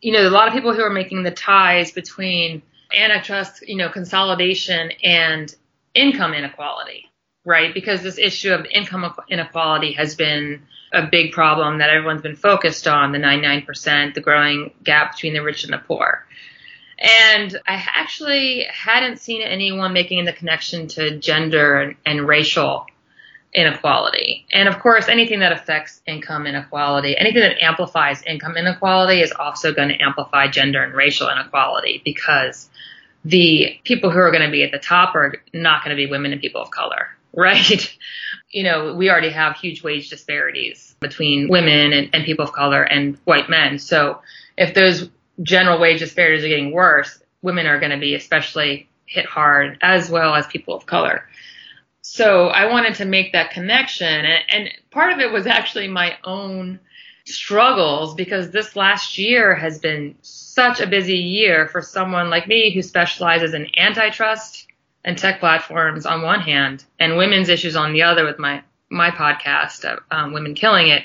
You 0.00 0.12
know, 0.12 0.26
a 0.26 0.30
lot 0.30 0.48
of 0.48 0.54
people 0.54 0.74
who 0.74 0.82
are 0.82 0.90
making 0.90 1.22
the 1.22 1.30
ties 1.30 1.92
between 1.92 2.62
antitrust, 2.96 3.66
you 3.66 3.76
know, 3.76 3.88
consolidation 3.88 4.92
and 5.02 5.54
income 5.94 6.34
inequality, 6.34 7.10
right? 7.44 7.72
Because 7.74 8.02
this 8.02 8.18
issue 8.18 8.52
of 8.52 8.66
income 8.66 9.12
inequality 9.28 9.92
has 9.92 10.14
been 10.14 10.62
a 10.92 11.06
big 11.06 11.32
problem 11.32 11.78
that 11.78 11.90
everyone's 11.90 12.22
been 12.22 12.36
focused 12.36 12.86
on, 12.86 13.12
the 13.12 13.18
99%, 13.18 14.14
the 14.14 14.20
growing 14.20 14.72
gap 14.82 15.12
between 15.12 15.34
the 15.34 15.42
rich 15.42 15.64
and 15.64 15.72
the 15.72 15.78
poor. 15.78 16.24
And 16.98 17.58
I 17.66 17.84
actually 17.94 18.66
hadn't 18.70 19.18
seen 19.18 19.42
anyone 19.42 19.92
making 19.92 20.24
the 20.24 20.32
connection 20.32 20.86
to 20.88 21.18
gender 21.18 21.94
and, 22.06 22.26
racial 22.26 22.86
inequality. 23.54 24.46
And 24.50 24.68
of 24.68 24.78
course, 24.80 25.08
anything 25.08 25.40
that 25.40 25.52
affects 25.52 26.00
income 26.06 26.46
inequality, 26.46 27.16
anything 27.16 27.42
that 27.42 27.62
amplifies 27.62 28.22
income 28.22 28.56
inequality 28.56 29.20
is 29.20 29.32
also 29.32 29.72
going 29.72 29.88
to 29.88 30.00
amplify 30.00 30.48
gender 30.48 30.82
and 30.82 30.94
racial 30.94 31.28
inequality 31.28 32.02
because 32.04 32.68
the 33.24 33.78
people 33.84 34.10
who 34.10 34.18
are 34.18 34.30
going 34.30 34.44
to 34.44 34.50
be 34.50 34.62
at 34.62 34.72
the 34.72 34.78
top 34.78 35.14
are 35.14 35.34
not 35.52 35.84
going 35.84 35.94
to 35.94 36.02
be 36.02 36.10
women 36.10 36.32
and 36.32 36.40
people 36.40 36.62
of 36.62 36.70
color, 36.70 37.08
right? 37.34 37.96
you 38.50 38.62
know, 38.62 38.94
we 38.94 39.10
already 39.10 39.30
have 39.30 39.56
huge 39.56 39.82
wage 39.82 40.08
disparities 40.08 40.94
between 41.00 41.48
women 41.48 41.92
and, 41.92 42.10
and 42.14 42.24
people 42.24 42.44
of 42.44 42.52
color 42.52 42.82
and 42.82 43.18
white 43.24 43.50
men. 43.50 43.78
So 43.78 44.20
if 44.56 44.74
those 44.74 45.10
general 45.42 45.78
wage 45.78 46.00
disparities 46.00 46.44
are 46.44 46.48
getting 46.48 46.72
worse, 46.72 47.18
women 47.42 47.66
are 47.66 47.78
going 47.78 47.92
to 47.92 47.98
be 47.98 48.14
especially 48.14 48.88
hit 49.06 49.26
hard 49.26 49.78
as 49.82 50.10
well 50.10 50.34
as 50.34 50.46
people 50.46 50.74
of 50.74 50.86
color. 50.86 51.28
So 52.02 52.48
I 52.48 52.66
wanted 52.66 52.94
to 52.96 53.04
make 53.04 53.32
that 53.32 53.50
connection. 53.50 54.06
And, 54.06 54.42
and 54.48 54.70
part 54.90 55.12
of 55.12 55.18
it 55.18 55.32
was 55.32 55.46
actually 55.46 55.88
my 55.88 56.16
own 56.24 56.80
struggles 57.24 58.14
because 58.14 58.50
this 58.50 58.76
last 58.76 59.18
year 59.18 59.54
has 59.54 59.78
been 59.78 60.14
such 60.22 60.80
a 60.80 60.86
busy 60.86 61.18
year 61.18 61.66
for 61.66 61.82
someone 61.82 62.30
like 62.30 62.46
me 62.46 62.72
who 62.72 62.82
specializes 62.82 63.54
in 63.54 63.68
antitrust 63.76 64.66
and 65.04 65.18
tech 65.18 65.40
platforms 65.40 66.06
on 66.06 66.22
one 66.22 66.40
hand 66.40 66.84
and 67.00 67.16
women's 67.16 67.48
issues 67.48 67.76
on 67.76 67.92
the 67.92 68.02
other 68.02 68.24
with 68.24 68.38
my 68.38 68.62
my 68.88 69.10
podcast 69.10 69.98
um, 70.12 70.32
women 70.32 70.54
killing 70.54 70.88
it 70.88 71.02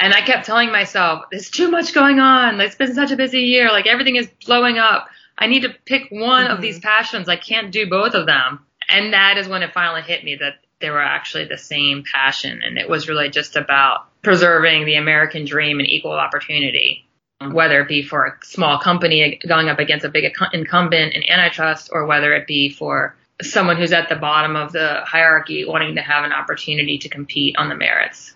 and 0.00 0.12
i 0.14 0.20
kept 0.20 0.46
telling 0.46 0.72
myself 0.72 1.24
there's 1.30 1.50
too 1.50 1.70
much 1.70 1.94
going 1.94 2.18
on 2.18 2.60
it's 2.60 2.74
been 2.74 2.94
such 2.94 3.10
a 3.10 3.16
busy 3.16 3.42
year 3.42 3.70
like 3.70 3.86
everything 3.86 4.16
is 4.16 4.28
blowing 4.46 4.78
up 4.78 5.08
i 5.38 5.46
need 5.46 5.62
to 5.62 5.74
pick 5.84 6.10
one 6.10 6.44
mm-hmm. 6.44 6.54
of 6.54 6.60
these 6.60 6.80
passions 6.80 7.28
i 7.28 7.36
can't 7.36 7.70
do 7.70 7.88
both 7.88 8.14
of 8.14 8.26
them 8.26 8.60
and 8.88 9.12
that 9.12 9.38
is 9.38 9.48
when 9.48 9.62
it 9.62 9.72
finally 9.72 10.02
hit 10.02 10.24
me 10.24 10.36
that 10.36 10.54
they 10.80 10.90
were 10.90 11.02
actually 11.02 11.44
the 11.44 11.58
same 11.58 12.04
passion. 12.10 12.62
And 12.64 12.78
it 12.78 12.88
was 12.88 13.08
really 13.08 13.30
just 13.30 13.56
about 13.56 14.06
preserving 14.22 14.84
the 14.84 14.96
American 14.96 15.44
dream 15.44 15.78
and 15.78 15.88
equal 15.88 16.12
opportunity, 16.12 17.06
whether 17.52 17.80
it 17.80 17.88
be 17.88 18.02
for 18.02 18.26
a 18.26 18.44
small 18.44 18.78
company 18.78 19.38
going 19.46 19.68
up 19.68 19.78
against 19.78 20.04
a 20.04 20.08
big 20.08 20.32
incumbent 20.52 21.14
in 21.14 21.22
antitrust 21.30 21.90
or 21.92 22.06
whether 22.06 22.34
it 22.34 22.46
be 22.46 22.70
for 22.70 23.14
someone 23.42 23.76
who's 23.76 23.92
at 23.92 24.08
the 24.08 24.16
bottom 24.16 24.56
of 24.56 24.72
the 24.72 25.00
hierarchy 25.04 25.64
wanting 25.64 25.94
to 25.94 26.02
have 26.02 26.24
an 26.24 26.32
opportunity 26.32 26.98
to 26.98 27.08
compete 27.08 27.56
on 27.56 27.68
the 27.68 27.74
merits. 27.74 28.34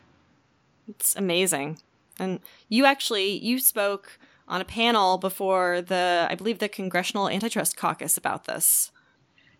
It's 0.88 1.16
amazing. 1.16 1.78
And 2.18 2.40
you 2.68 2.84
actually 2.84 3.38
you 3.38 3.58
spoke 3.58 4.18
on 4.46 4.60
a 4.60 4.64
panel 4.64 5.18
before 5.18 5.82
the 5.82 6.26
I 6.30 6.34
believe 6.34 6.58
the 6.58 6.68
Congressional 6.68 7.28
Antitrust 7.28 7.76
Caucus 7.76 8.16
about 8.16 8.44
this. 8.44 8.90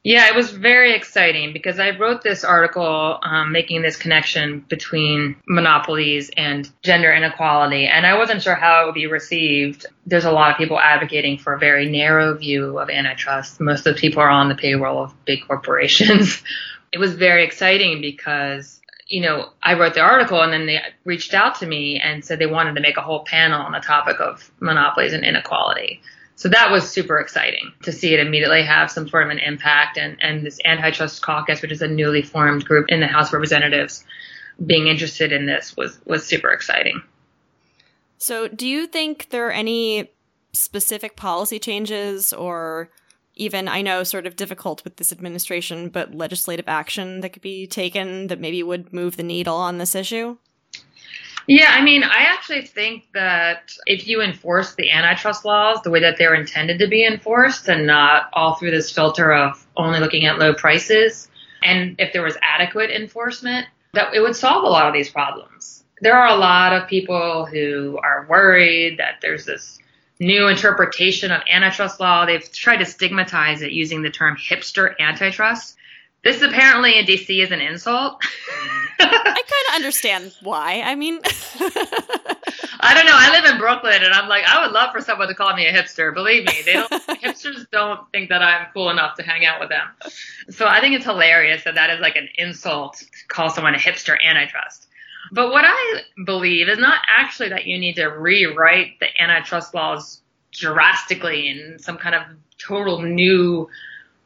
Yeah, 0.05 0.29
it 0.29 0.35
was 0.35 0.51
very 0.51 0.95
exciting 0.95 1.55
because 1.55 1.79
I 1.79 1.97
wrote 1.97 2.23
this 2.23 2.45
article 2.45 3.19
um, 3.23 3.53
making 3.53 3.81
this 3.81 3.97
connection 3.97 4.61
between 4.69 5.37
monopolies 5.49 6.31
and 6.37 6.71
gender 6.83 7.11
inequality, 7.11 7.87
and 7.87 8.05
I 8.07 8.19
wasn't 8.19 8.43
sure 8.43 8.55
how 8.55 8.83
it 8.83 8.87
would 8.87 8.95
be 8.95 9.07
received. 9.07 9.87
There's 10.05 10.27
a 10.27 10.31
lot 10.31 10.51
of 10.51 10.59
people 10.59 10.79
advocating 10.79 11.39
for 11.39 11.55
a 11.55 11.59
very 11.59 11.89
narrow 11.89 12.35
view 12.35 12.79
of 12.79 12.91
antitrust. 12.91 13.63
Most 13.63 13.87
of 13.87 13.95
the 13.95 14.01
people 14.01 14.21
are 14.21 14.29
on 14.29 14.51
the 14.51 14.55
payroll 14.55 15.05
of 15.05 15.25
big 15.25 15.47
corporations. 15.47 16.43
it 16.93 16.99
was 16.99 17.15
very 17.15 17.43
exciting 17.43 18.03
because 18.03 18.83
you 19.15 19.21
know, 19.21 19.49
I 19.63 19.75
wrote 19.75 19.95
the 19.95 20.01
article 20.01 20.43
and 20.43 20.53
then 20.53 20.67
they 20.67 20.81
reached 21.05 21.35
out 21.35 21.55
to 21.61 21.67
me 21.67 22.01
and 22.03 22.25
said 22.25 22.41
they 22.41 22.47
wanted 22.47 22.75
to 22.75 22.81
make 22.81 22.97
a 22.97 23.01
whole 23.01 23.23
panel 23.25 23.61
on 23.61 23.71
the 23.71 23.79
topic 23.79 24.21
of 24.21 24.51
monopolies 24.59 25.13
and 25.13 25.25
inequality. 25.25 26.03
So 26.35 26.49
that 26.49 26.73
was 26.73 26.91
super 26.91 27.21
exciting 27.21 27.73
to 27.85 27.93
see 27.93 28.13
it 28.13 28.19
immediately 28.19 28.65
have 28.65 28.91
some 28.91 29.09
sort 29.09 29.23
of 29.23 29.31
an 29.31 29.39
impact 29.39 29.99
and, 29.99 30.21
and 30.21 30.45
this 30.45 30.59
antitrust 30.65 31.23
caucus, 31.23 31.63
which 31.63 31.71
is 31.71 31.81
a 31.81 31.87
newly 31.87 32.23
formed 32.23 32.65
group 32.65 32.87
in 32.89 32.99
the 32.99 33.07
House 33.07 33.29
of 33.29 33.35
Representatives, 33.35 34.05
being 34.67 34.89
interested 34.89 35.31
in 35.31 35.47
this 35.47 35.77
was, 35.77 35.97
was 36.07 36.27
super 36.27 36.51
exciting. 36.51 37.01
So 38.19 38.49
do 38.49 38.67
you 38.67 38.89
think 38.89 39.29
there 39.31 39.47
are 39.47 39.53
any 39.53 40.11
specific 40.53 41.15
policy 41.15 41.61
changes 41.61 42.33
or 42.33 42.91
even 43.37 43.69
I 43.69 43.83
know 43.83 44.05
sort 44.05 44.27
of 44.27 44.37
difficult 44.37 44.85
with 44.85 44.97
this 44.97 45.13
administration, 45.13 45.89
but 45.89 46.15
legislative 46.15 46.69
action 46.69 47.21
that 47.21 47.33
could 47.33 47.43
be 47.43 47.67
taken 47.67 48.29
that 48.29 48.41
maybe 48.41 48.63
would 48.63 48.93
move 48.93 49.17
the 49.17 49.23
needle 49.23 49.57
on 49.57 49.79
this 49.79 49.95
issue? 49.95 50.37
Yeah, 51.47 51.69
I 51.71 51.83
mean, 51.83 52.03
I 52.03 52.23
actually 52.23 52.63
think 52.63 53.05
that 53.13 53.77
if 53.85 54.09
you 54.09 54.23
enforce 54.23 54.75
the 54.75 54.91
antitrust 54.91 55.45
laws 55.45 55.83
the 55.83 55.91
way 55.91 56.01
that 56.01 56.17
they're 56.17 56.35
intended 56.35 56.79
to 56.79 56.89
be 56.89 57.05
enforced 57.05 57.69
and 57.69 57.87
not 57.87 58.31
all 58.33 58.55
through 58.55 58.71
this 58.71 58.91
filter 58.91 59.33
of 59.33 59.67
only 59.77 60.01
looking 60.01 60.25
at 60.25 60.39
low 60.39 60.55
prices, 60.55 61.29
and 61.63 61.97
if 61.99 62.13
there 62.15 62.23
was 62.23 62.37
adequate 62.41 62.91
enforcement, 62.91 63.67
that 63.93 64.15
it 64.15 64.21
would 64.21 64.37
solve 64.37 64.65
a 64.65 64.69
lot 64.69 64.87
of 64.87 64.95
these 64.95 65.11
problems. 65.11 65.85
There 66.01 66.17
are 66.17 66.29
a 66.29 66.37
lot 66.37 66.73
of 66.73 66.89
people 66.89 67.47
who 67.47 67.99
are 68.03 68.27
worried 68.29 68.99
that 68.99 69.21
there's 69.21 69.45
this 69.45 69.79
new 70.21 70.49
interpretation 70.49 71.31
of 71.31 71.43
antitrust 71.51 72.01
law. 72.01 72.27
They've 72.27 72.51
tried 72.53 72.79
to 72.79 72.87
stigmatize 72.87 73.63
it 73.63 73.73
using 73.73 74.03
the 74.03 74.11
term 74.11 74.37
hipster 74.37 74.95
antitrust. 74.99 75.77
This 76.23 76.41
apparently 76.41 76.99
in 76.99 77.05
DC 77.05 77.43
is 77.43 77.51
an 77.51 77.61
insult. 77.61 78.23
I 78.99 79.07
kind 79.07 79.69
of 79.69 79.75
understand 79.75 80.35
why. 80.43 80.81
I 80.83 80.95
mean, 80.95 81.21
I 82.81 82.95
don't 82.95 83.05
know. 83.05 83.13
I 83.15 83.31
live 83.33 83.45
in 83.53 83.59
Brooklyn, 83.59 84.03
and 84.03 84.15
I'm 84.15 84.27
like, 84.29 84.45
I 84.47 84.65
would 84.65 84.73
love 84.73 84.93
for 84.93 85.03
someone 85.03 85.29
to 85.29 85.35
call 85.35 85.55
me 85.55 85.67
a 85.67 85.73
hipster. 85.73 86.15
Believe 86.15 86.47
me, 86.47 86.63
they 86.65 86.73
don't. 86.73 86.91
hipsters 87.23 87.67
don't 87.71 88.01
think 88.11 88.31
that 88.31 88.43
I'm 88.43 88.69
cool 88.73 88.89
enough 88.89 89.17
to 89.17 89.23
hang 89.23 89.45
out 89.45 89.61
with 89.61 89.69
them. 89.69 89.87
So 90.49 90.67
I 90.67 90.81
think 90.81 90.95
it's 90.95 91.05
hilarious 91.05 91.65
that 91.65 91.75
that 91.75 91.91
is 91.91 92.01
like 92.01 92.17
an 92.17 92.29
insult 92.39 92.97
to 92.97 93.27
call 93.29 93.51
someone 93.51 93.75
a 93.75 93.79
hipster 93.79 94.17
antitrust. 94.25 94.87
But 95.35 95.51
what 95.51 95.65
I 95.67 96.03
believe 96.25 96.69
is 96.69 96.79
not 96.79 97.01
actually 97.09 97.49
that 97.49 97.67
you 97.67 97.77
need 97.77 97.97
to 97.97 98.07
rewrite 98.07 99.01
the 99.01 99.09
antitrust 99.21 99.75
laws 99.75 100.21
drastically 100.53 101.49
in 101.49 101.81
some 101.81 101.99
kind 101.99 102.15
of 102.15 102.23
total 102.57 103.03
new 103.03 103.69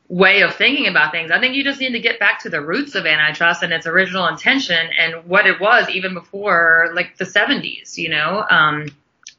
way 0.09 0.42
of 0.42 0.55
thinking 0.55 0.87
about 0.87 1.11
things. 1.11 1.31
I 1.31 1.40
think 1.40 1.55
you 1.55 1.64
just 1.64 1.81
need 1.81 1.92
to 1.92 1.99
get 1.99 2.21
back 2.21 2.42
to 2.42 2.51
the 2.51 2.61
roots 2.61 2.94
of 2.94 3.07
antitrust 3.07 3.62
and 3.62 3.73
its 3.73 3.87
original 3.87 4.27
intention 4.27 4.90
and 4.99 5.25
what 5.25 5.47
it 5.47 5.59
was 5.59 5.88
even 5.88 6.12
before 6.12 6.90
like 6.94 7.16
the 7.16 7.25
70s, 7.25 7.97
you 7.97 8.11
know? 8.11 8.44
Um, 8.51 8.88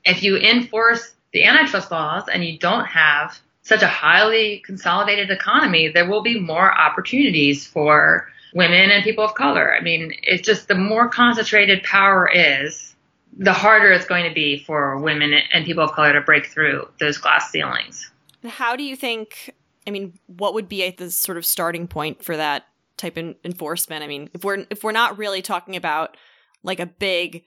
if 0.04 0.24
you 0.24 0.38
enforce 0.38 1.14
the 1.34 1.44
antitrust 1.44 1.92
laws 1.92 2.24
and 2.34 2.44
you 2.44 2.58
don't 2.58 2.86
have 2.86 3.38
such 3.62 3.84
a 3.84 3.88
highly 3.88 4.64
consolidated 4.66 5.30
economy, 5.30 5.90
there 5.90 6.10
will 6.10 6.24
be 6.24 6.40
more 6.40 6.76
opportunities 6.76 7.68
for 7.68 8.28
women 8.54 8.92
and 8.92 9.04
people 9.04 9.24
of 9.24 9.34
color. 9.36 9.76
I 9.76 9.82
mean, 9.82 10.14
it's 10.24 10.46
just 10.46 10.68
the 10.68 10.76
more 10.76 11.10
concentrated 11.10 11.84
power 11.84 12.30
is, 12.32 12.96
the 13.38 13.54
harder 13.54 13.92
it's 13.92 14.06
going 14.06 14.28
to 14.28 14.34
be 14.34 14.64
for 14.64 14.98
women 14.98 15.34
and 15.54 15.66
people 15.66 15.84
of 15.84 15.92
color 15.92 16.14
to 16.14 16.22
break 16.22 16.48
through 16.48 16.90
those 17.00 17.18
glass 17.18 17.52
ceilings. 17.52 18.12
How 18.44 18.76
do 18.76 18.84
you 18.84 18.96
think 18.96 19.54
I 19.90 19.92
mean, 19.92 20.20
what 20.28 20.54
would 20.54 20.70
be 20.70 20.90
the 20.92 21.10
sort 21.10 21.38
of 21.38 21.46
starting 21.46 21.88
point 21.88 22.24
for 22.24 22.38
that 22.38 22.66
type 22.98 23.18
of 23.18 23.36
enforcement? 23.44 24.04
I 24.04 24.08
mean, 24.08 24.30
if 24.34 24.44
we're 24.44 24.66
if 24.70 24.84
we're 24.84 24.92
not 24.92 25.18
really 25.18 25.42
talking 25.42 25.76
about 25.76 26.16
like 26.64 26.80
a 26.80 26.86
big, 26.86 27.44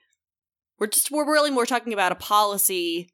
we're 0.79 0.89
just 0.89 1.11
we're 1.11 1.31
really 1.31 1.51
more 1.51 1.67
talking 1.67 1.93
about 1.93 2.11
a 2.13 2.17
policy 2.17 3.11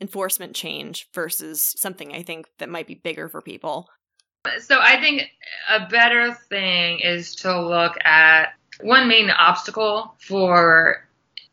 enforcement 0.00 0.54
change 0.54 1.08
versus 1.14 1.74
something 1.76 2.14
I 2.14 2.22
think 2.22 2.46
that 2.58 2.68
might 2.68 2.86
be 2.86 2.94
bigger 2.94 3.28
for 3.28 3.42
people. 3.42 3.88
So 4.60 4.78
I 4.80 5.00
think 5.00 5.30
a 5.70 5.86
better 5.86 6.34
thing 6.34 7.00
is 7.00 7.36
to 7.36 7.60
look 7.60 7.96
at 8.04 8.54
one 8.80 9.06
main 9.08 9.30
obstacle 9.30 10.14
for 10.18 11.06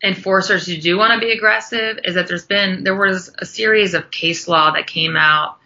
enforcers 0.04 0.66
who 0.66 0.78
do 0.78 0.98
want 0.98 1.14
to 1.14 1.20
be 1.20 1.32
aggressive 1.32 2.00
is 2.04 2.16
that 2.16 2.28
there's 2.28 2.46
been 2.46 2.84
there 2.84 2.96
was 2.96 3.32
a 3.38 3.46
series 3.46 3.94
of 3.94 4.10
case 4.10 4.48
law 4.48 4.72
that 4.72 4.88
came 4.88 5.16
out 5.16 5.58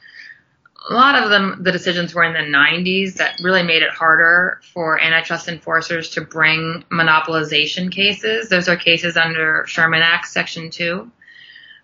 a 0.90 0.94
lot 0.94 1.16
of 1.16 1.30
them, 1.30 1.64
the 1.64 1.72
decisions 1.72 2.14
were 2.14 2.26
in 2.26 2.34
the 2.34 2.58
90s 2.58 3.16
that 3.16 3.40
really 3.42 3.64
made 3.64 3.84
it 3.84 3.90
harder 3.92 4.60
for 4.74 5.00
antitrust 5.00 5.48
enforcers 5.48 6.10
to 6.10 6.22
bring 6.22 6.84
monopolization 6.92 7.90
cases. 7.90 8.50
Those 8.50 8.68
are 8.68 8.76
cases 8.76 9.16
under 9.16 9.64
Sherman 9.66 10.02
Act 10.02 10.28
Section 10.28 10.72
2. 10.72 11.10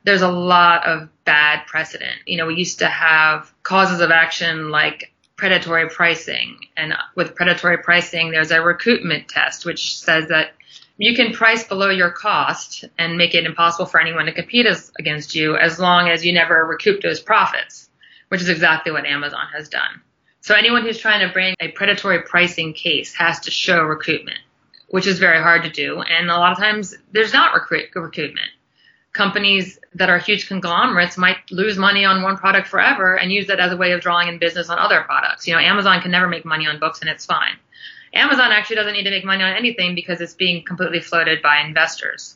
There's 0.04 0.22
a 0.22 0.32
lot 0.32 0.86
of 0.86 1.08
bad 1.24 1.66
precedent. 1.66 2.18
You 2.26 2.38
know, 2.38 2.48
we 2.48 2.56
used 2.56 2.80
to 2.80 2.88
have 2.88 3.54
causes 3.64 4.02
of 4.02 4.12
action 4.12 4.70
like 4.70 5.14
predatory 5.40 5.90
pricing. 5.90 6.60
And 6.78 6.94
with 7.16 7.36
predatory 7.36 7.78
pricing, 7.80 8.32
there's 8.32 8.52
a 8.52 8.58
recoupment 8.58 9.28
test, 9.28 9.66
which 9.66 9.98
says 9.98 10.28
that 10.28 10.52
you 10.98 11.16
can 11.16 11.34
price 11.34 11.64
below 11.64 11.90
your 11.90 12.12
cost 12.12 12.86
and 12.98 13.18
make 13.18 13.34
it 13.34 13.46
impossible 13.46 13.86
for 13.86 14.00
anyone 14.00 14.26
to 14.26 14.34
compete 14.34 14.66
as, 14.66 14.92
against 15.00 15.34
you 15.34 15.56
as 15.56 15.80
long 15.80 16.10
as 16.10 16.26
you 16.26 16.34
never 16.34 16.66
recoup 16.66 17.02
those 17.02 17.20
profits 17.20 17.90
which 18.30 18.42
is 18.42 18.50
exactly 18.50 18.92
what 18.92 19.06
Amazon 19.06 19.48
has 19.54 19.68
done. 19.68 20.02
So 20.42 20.56
anyone 20.56 20.84
who's 20.84 20.98
trying 20.98 21.28
to 21.28 21.34
bring 21.34 21.56
a 21.60 21.68
predatory 21.70 22.22
pricing 22.22 22.74
case 22.74 23.14
has 23.16 23.42
to 23.42 23.52
show 23.52 23.80
recoupment, 23.80 24.40
which 24.88 25.06
is 25.06 25.20
very 25.20 25.42
hard 25.42 25.64
to 25.64 25.70
do. 25.70 26.02
And 26.02 26.30
a 26.30 26.38
lot 26.38 26.54
of 26.54 26.58
times 26.58 26.96
there's 27.12 27.34
not 27.34 27.54
recruit, 27.54 27.90
recoupment. 27.94 28.48
Companies 29.14 29.80
that 29.96 30.10
are 30.10 30.20
huge 30.20 30.48
conglomerates 30.48 31.18
might 31.18 31.38
lose 31.50 31.78
money 31.78 32.06
on 32.06 32.22
one 32.22 32.38
product 32.38 32.68
forever 32.68 33.18
and 33.18 33.32
use 33.32 33.48
that 33.48 33.60
as 33.60 33.72
a 33.72 33.78
way 33.78 33.92
of 33.92 34.02
drawing 34.02 34.28
in 34.28 34.38
business 34.38 34.70
on 34.70 34.78
other 34.78 35.02
products. 35.02 35.48
You 35.48 35.56
know, 35.56 35.60
Amazon 35.60 36.02
can 36.02 36.12
never 36.12 36.28
make 36.28 36.46
money 36.46 36.68
on 36.68 36.80
books 36.80 37.02
and 37.02 37.10
it's 37.10 37.26
fine. 37.26 37.58
Amazon 38.14 38.52
actually 38.52 38.76
doesn't 38.78 38.94
need 38.94 39.04
to 39.04 39.12
make 39.12 39.26
money 39.26 39.44
on 39.44 39.54
anything 39.54 39.96
because 39.96 40.22
it's 40.22 40.34
being 40.36 40.64
completely 40.64 41.00
floated 41.00 41.42
by 41.42 41.62
investors. 41.62 42.36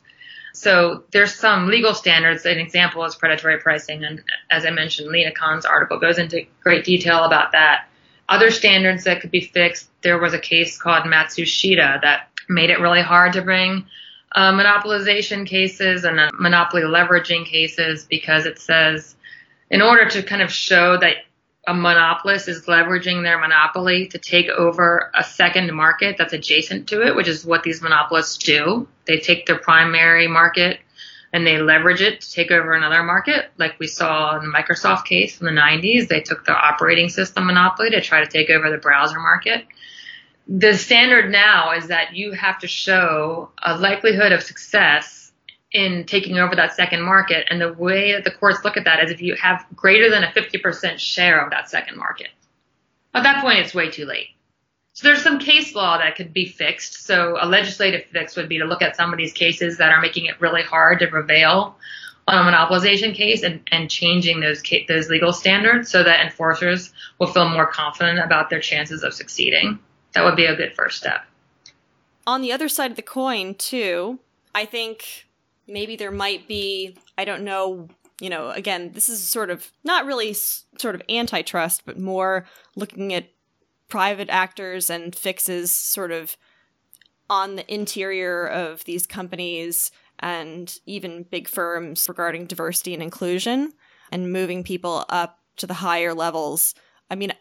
So 0.54 1.04
there's 1.12 1.34
some 1.34 1.68
legal 1.68 1.94
standards. 1.96 2.46
An 2.46 2.60
example 2.60 3.04
is 3.06 3.16
predatory 3.16 3.58
pricing. 3.58 4.04
And 4.04 4.24
as 4.52 4.66
I 4.66 4.70
mentioned, 4.70 5.10
Lina 5.10 5.32
Khan's 5.32 5.66
article 5.66 6.00
goes 6.00 6.20
into 6.20 6.46
great 6.62 6.86
detail 6.86 7.24
about 7.24 7.54
that. 7.54 7.88
other 8.30 8.52
standards 8.52 9.04
that 9.04 9.22
could 9.22 9.32
be 9.32 9.42
fixed. 9.42 9.90
There 10.02 10.18
was 10.18 10.34
a 10.34 10.40
case 10.40 10.78
called 10.78 11.04
Matsushita 11.06 12.02
that 12.02 12.30
made 12.50 12.70
it 12.70 12.80
really 12.80 13.02
hard 13.02 13.34
to 13.34 13.42
bring 13.42 13.86
uh, 14.36 14.52
monopolization 14.52 15.46
cases 15.46 16.04
and 16.04 16.20
monopoly 16.40 16.84
leveraging 16.84 17.46
cases 17.46 18.06
because 18.06 18.46
it 18.46 18.60
says 18.60 19.16
in 19.70 19.82
order 19.82 20.10
to 20.10 20.24
kind 20.24 20.42
of 20.42 20.52
show 20.52 20.98
that 20.98 21.18
a 21.66 21.74
monopolist 21.74 22.50
is 22.50 22.66
leveraging 22.66 23.24
their 23.24 23.40
monopoly 23.40 24.08
to 24.08 24.18
take 24.18 24.50
over 24.50 25.10
a 25.14 25.24
second 25.24 25.74
market 25.74 26.18
that's 26.18 26.34
adjacent 26.34 26.88
to 26.88 27.02
it, 27.06 27.16
which 27.16 27.28
is 27.28 27.46
what 27.46 27.64
these 27.64 27.82
monopolists 27.82 28.38
do. 28.38 28.88
They 29.06 29.20
take 29.20 29.46
their 29.46 29.58
primary 29.58 30.28
market 30.28 30.80
and 31.32 31.48
they 31.48 31.60
leverage 31.60 32.02
it 32.02 32.22
to 32.22 32.32
take 32.32 32.52
over 32.52 32.74
another 32.74 33.02
market, 33.02 33.50
like 33.58 33.80
we 33.80 33.88
saw 33.88 34.38
in 34.38 34.44
the 34.44 34.56
Microsoft 34.56 35.06
case 35.06 35.40
in 35.40 35.46
the 35.46 35.52
90s. 35.52 36.08
They 36.08 36.22
took 36.22 36.46
the 36.46 36.54
operating 36.54 37.10
system 37.10 37.48
monopoly 37.48 37.90
to 37.92 38.02
try 38.02 38.24
to 38.24 38.30
take 38.30 38.50
over 38.50 38.70
the 38.70 38.78
browser 38.78 39.20
market. 39.20 39.66
The 40.48 40.78
standard 40.78 41.32
now 41.32 41.72
is 41.72 41.88
that 41.88 42.16
you 42.16 42.34
have 42.34 42.60
to 42.60 42.68
show 42.68 43.52
a 43.64 43.78
likelihood 43.78 44.32
of 44.32 44.44
success 44.44 45.32
in 45.72 46.06
taking 46.06 46.38
over 46.38 46.56
that 46.56 46.76
second 46.76 47.02
market. 47.02 47.48
And 47.50 47.60
the 47.60 47.74
way 47.74 48.14
that 48.14 48.24
the 48.24 48.32
courts 48.32 48.64
look 48.64 48.78
at 48.78 48.86
that 48.86 49.04
is 49.04 49.12
if 49.12 49.22
you 49.22 49.36
have 49.36 49.66
greater 49.76 50.10
than 50.10 50.24
a 50.24 50.28
50% 50.28 51.00
share 51.00 51.44
of 51.44 51.50
that 51.52 51.70
second 51.70 51.98
market. 51.98 52.28
At 53.14 53.24
that 53.24 53.42
point, 53.42 53.60
it's 53.60 53.74
way 53.74 53.90
too 53.90 54.06
late. 54.06 54.28
So 54.94 55.08
there's 55.08 55.24
some 55.24 55.40
case 55.40 55.74
law 55.74 55.98
that 55.98 56.16
could 56.16 56.34
be 56.34 56.46
fixed. 56.46 57.06
So 57.06 57.38
a 57.40 57.48
legislative 57.48 58.06
fix 58.06 58.36
would 58.36 58.48
be 58.48 58.60
to 58.60 58.66
look 58.66 58.84
at 58.84 58.96
some 58.96 59.12
of 59.12 59.18
these 59.18 59.34
cases 59.34 59.78
that 59.80 59.92
are 59.92 60.02
making 60.02 60.26
it 60.26 60.40
really 60.40 60.62
hard 60.62 61.00
to 61.00 61.08
prevail 61.08 61.78
on 62.28 62.48
a 62.48 62.52
monopolization 62.52 63.16
case 63.16 63.44
and, 63.44 63.62
and 63.72 63.90
changing 63.90 64.40
those 64.40 64.62
those 64.88 65.10
legal 65.10 65.34
standards 65.34 65.90
so 65.90 66.04
that 66.04 66.24
enforcers 66.24 66.94
will 67.20 67.28
feel 67.28 67.50
more 67.50 67.66
confident 67.66 68.20
about 68.20 68.50
their 68.50 68.60
chances 68.60 69.04
of 69.04 69.14
succeeding. 69.14 69.80
That 70.14 70.24
would 70.24 70.36
be 70.36 70.46
a 70.46 70.56
good 70.56 70.76
first 70.76 70.98
step. 70.98 71.26
On 72.26 72.42
the 72.42 72.52
other 72.52 72.70
side 72.70 72.92
of 72.92 72.96
the 72.96 73.02
coin, 73.02 73.56
too, 73.56 74.20
I 74.56 74.66
think 74.66 75.28
maybe 75.68 75.96
there 75.96 76.12
might 76.12 76.48
be, 76.48 76.96
I 77.18 77.26
don't 77.26 77.44
know, 77.44 77.90
you 78.20 78.30
know, 78.30 78.52
again, 78.52 78.92
this 78.94 79.10
is 79.10 79.22
sort 79.22 79.50
of 79.50 79.72
not 79.84 80.06
really 80.06 80.34
sort 80.34 80.96
of 80.96 81.02
antitrust, 81.10 81.84
but 81.86 82.00
more 82.00 82.46
looking 82.76 83.14
at 83.14 83.30
private 83.90 84.30
actors 84.30 84.90
and 84.90 85.16
fixes 85.16 85.72
sort 85.72 86.12
of 86.12 86.38
on 87.30 87.56
the 87.56 87.74
interior 87.74 88.48
of 88.48 88.84
these 88.86 89.06
companies 89.06 89.92
and 90.20 90.80
even 90.86 91.24
big 91.24 91.48
firms 91.48 92.08
regarding 92.08 92.46
diversity 92.46 92.94
and 92.94 93.04
inclusion 93.04 93.74
and 94.12 94.32
moving 94.32 94.64
people 94.64 95.06
up 95.10 95.40
to 95.58 95.68
the 95.68 95.76
higher 95.76 96.14
levels. 96.14 96.76
I 97.10 97.16
mean, 97.16 97.34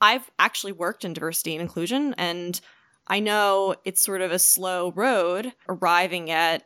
I've 0.00 0.30
actually 0.38 0.72
worked 0.72 1.04
in 1.04 1.12
diversity 1.12 1.54
and 1.54 1.62
inclusion 1.62 2.14
and 2.16 2.60
I 3.06 3.18
know 3.18 3.74
it's 3.84 4.00
sort 4.00 4.20
of 4.20 4.30
a 4.30 4.38
slow 4.38 4.92
road 4.92 5.52
arriving 5.68 6.30
at 6.30 6.64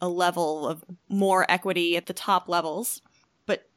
a 0.00 0.08
level 0.08 0.66
of 0.66 0.84
more 1.08 1.48
equity 1.48 1.96
at 1.96 2.06
the 2.06 2.12
top 2.12 2.48
levels. 2.48 3.00
But 3.46 3.68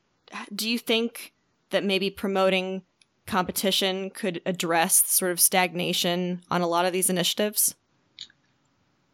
do 0.53 0.67
you 0.67 0.79
think 0.79 1.33
that 1.69 1.83
maybe 1.83 2.09
promoting 2.09 2.81
competition 3.27 4.09
could 4.09 4.41
address 4.45 5.05
sort 5.07 5.31
of 5.31 5.39
stagnation 5.39 6.41
on 6.49 6.61
a 6.61 6.67
lot 6.67 6.85
of 6.85 6.93
these 6.93 7.09
initiatives? 7.11 7.75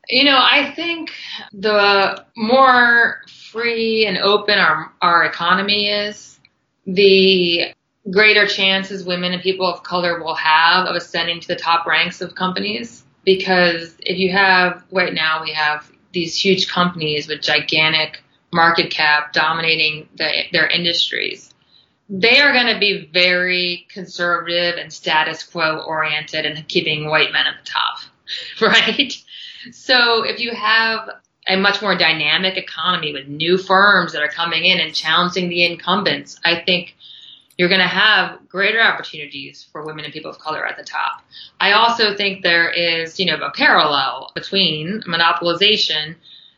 You 0.07 0.23
know, 0.23 0.37
I 0.37 0.71
think 0.75 1.11
the 1.51 2.23
more 2.37 3.21
free 3.27 4.05
and 4.05 4.17
open 4.19 4.57
our, 4.57 4.93
our 5.01 5.25
economy 5.25 5.89
is, 5.89 6.39
the 6.85 7.73
greater 8.09 8.45
chances 8.45 9.03
women 9.03 9.33
and 9.33 9.41
people 9.41 9.65
of 9.65 9.83
color 9.83 10.21
will 10.23 10.35
have 10.35 10.85
of 10.85 10.95
ascending 10.95 11.39
to 11.41 11.47
the 11.47 11.55
top 11.55 11.85
ranks 11.85 12.21
of 12.21 12.35
companies. 12.35 13.03
Because 13.23 13.95
if 13.99 14.19
you 14.19 14.31
have, 14.31 14.83
right 14.91 15.13
now, 15.13 15.41
we 15.43 15.53
have 15.53 15.89
these 16.13 16.39
huge 16.39 16.67
companies 16.67 17.27
with 17.27 17.41
gigantic 17.41 18.21
market 18.53 18.91
cap 18.91 19.33
dominating 19.33 20.07
the, 20.15 20.43
their 20.51 20.67
industries 20.67 21.53
they 22.09 22.39
are 22.39 22.53
going 22.53 22.71
to 22.71 22.79
be 22.79 23.09
very 23.11 23.87
conservative 23.89 24.75
and 24.77 24.93
status 24.93 25.43
quo 25.43 25.79
oriented 25.79 26.45
and 26.45 26.67
keeping 26.67 27.09
white 27.09 27.31
men 27.31 27.47
at 27.47 27.55
the 27.63 27.69
top, 27.69 27.97
right? 28.61 29.13
So 29.71 30.23
if 30.23 30.39
you 30.39 30.51
have 30.51 31.09
a 31.47 31.57
much 31.57 31.81
more 31.81 31.95
dynamic 31.95 32.57
economy 32.57 33.13
with 33.13 33.27
new 33.27 33.57
firms 33.57 34.13
that 34.13 34.21
are 34.21 34.27
coming 34.27 34.65
in 34.65 34.79
and 34.79 34.93
challenging 34.93 35.49
the 35.49 35.65
incumbents, 35.65 36.39
I 36.43 36.61
think 36.65 36.95
you're 37.57 37.69
going 37.69 37.81
to 37.81 37.87
have 37.87 38.39
greater 38.49 38.81
opportunities 38.81 39.67
for 39.71 39.85
women 39.85 40.03
and 40.05 40.13
people 40.13 40.29
of 40.29 40.39
color 40.39 40.65
at 40.65 40.77
the 40.77 40.83
top. 40.83 41.21
I 41.59 41.71
also 41.71 42.15
think 42.15 42.41
there 42.41 42.69
is, 42.69 43.19
you 43.19 43.25
know, 43.25 43.37
a 43.37 43.51
parallel 43.51 44.31
between 44.35 45.01
monopolization 45.07 46.15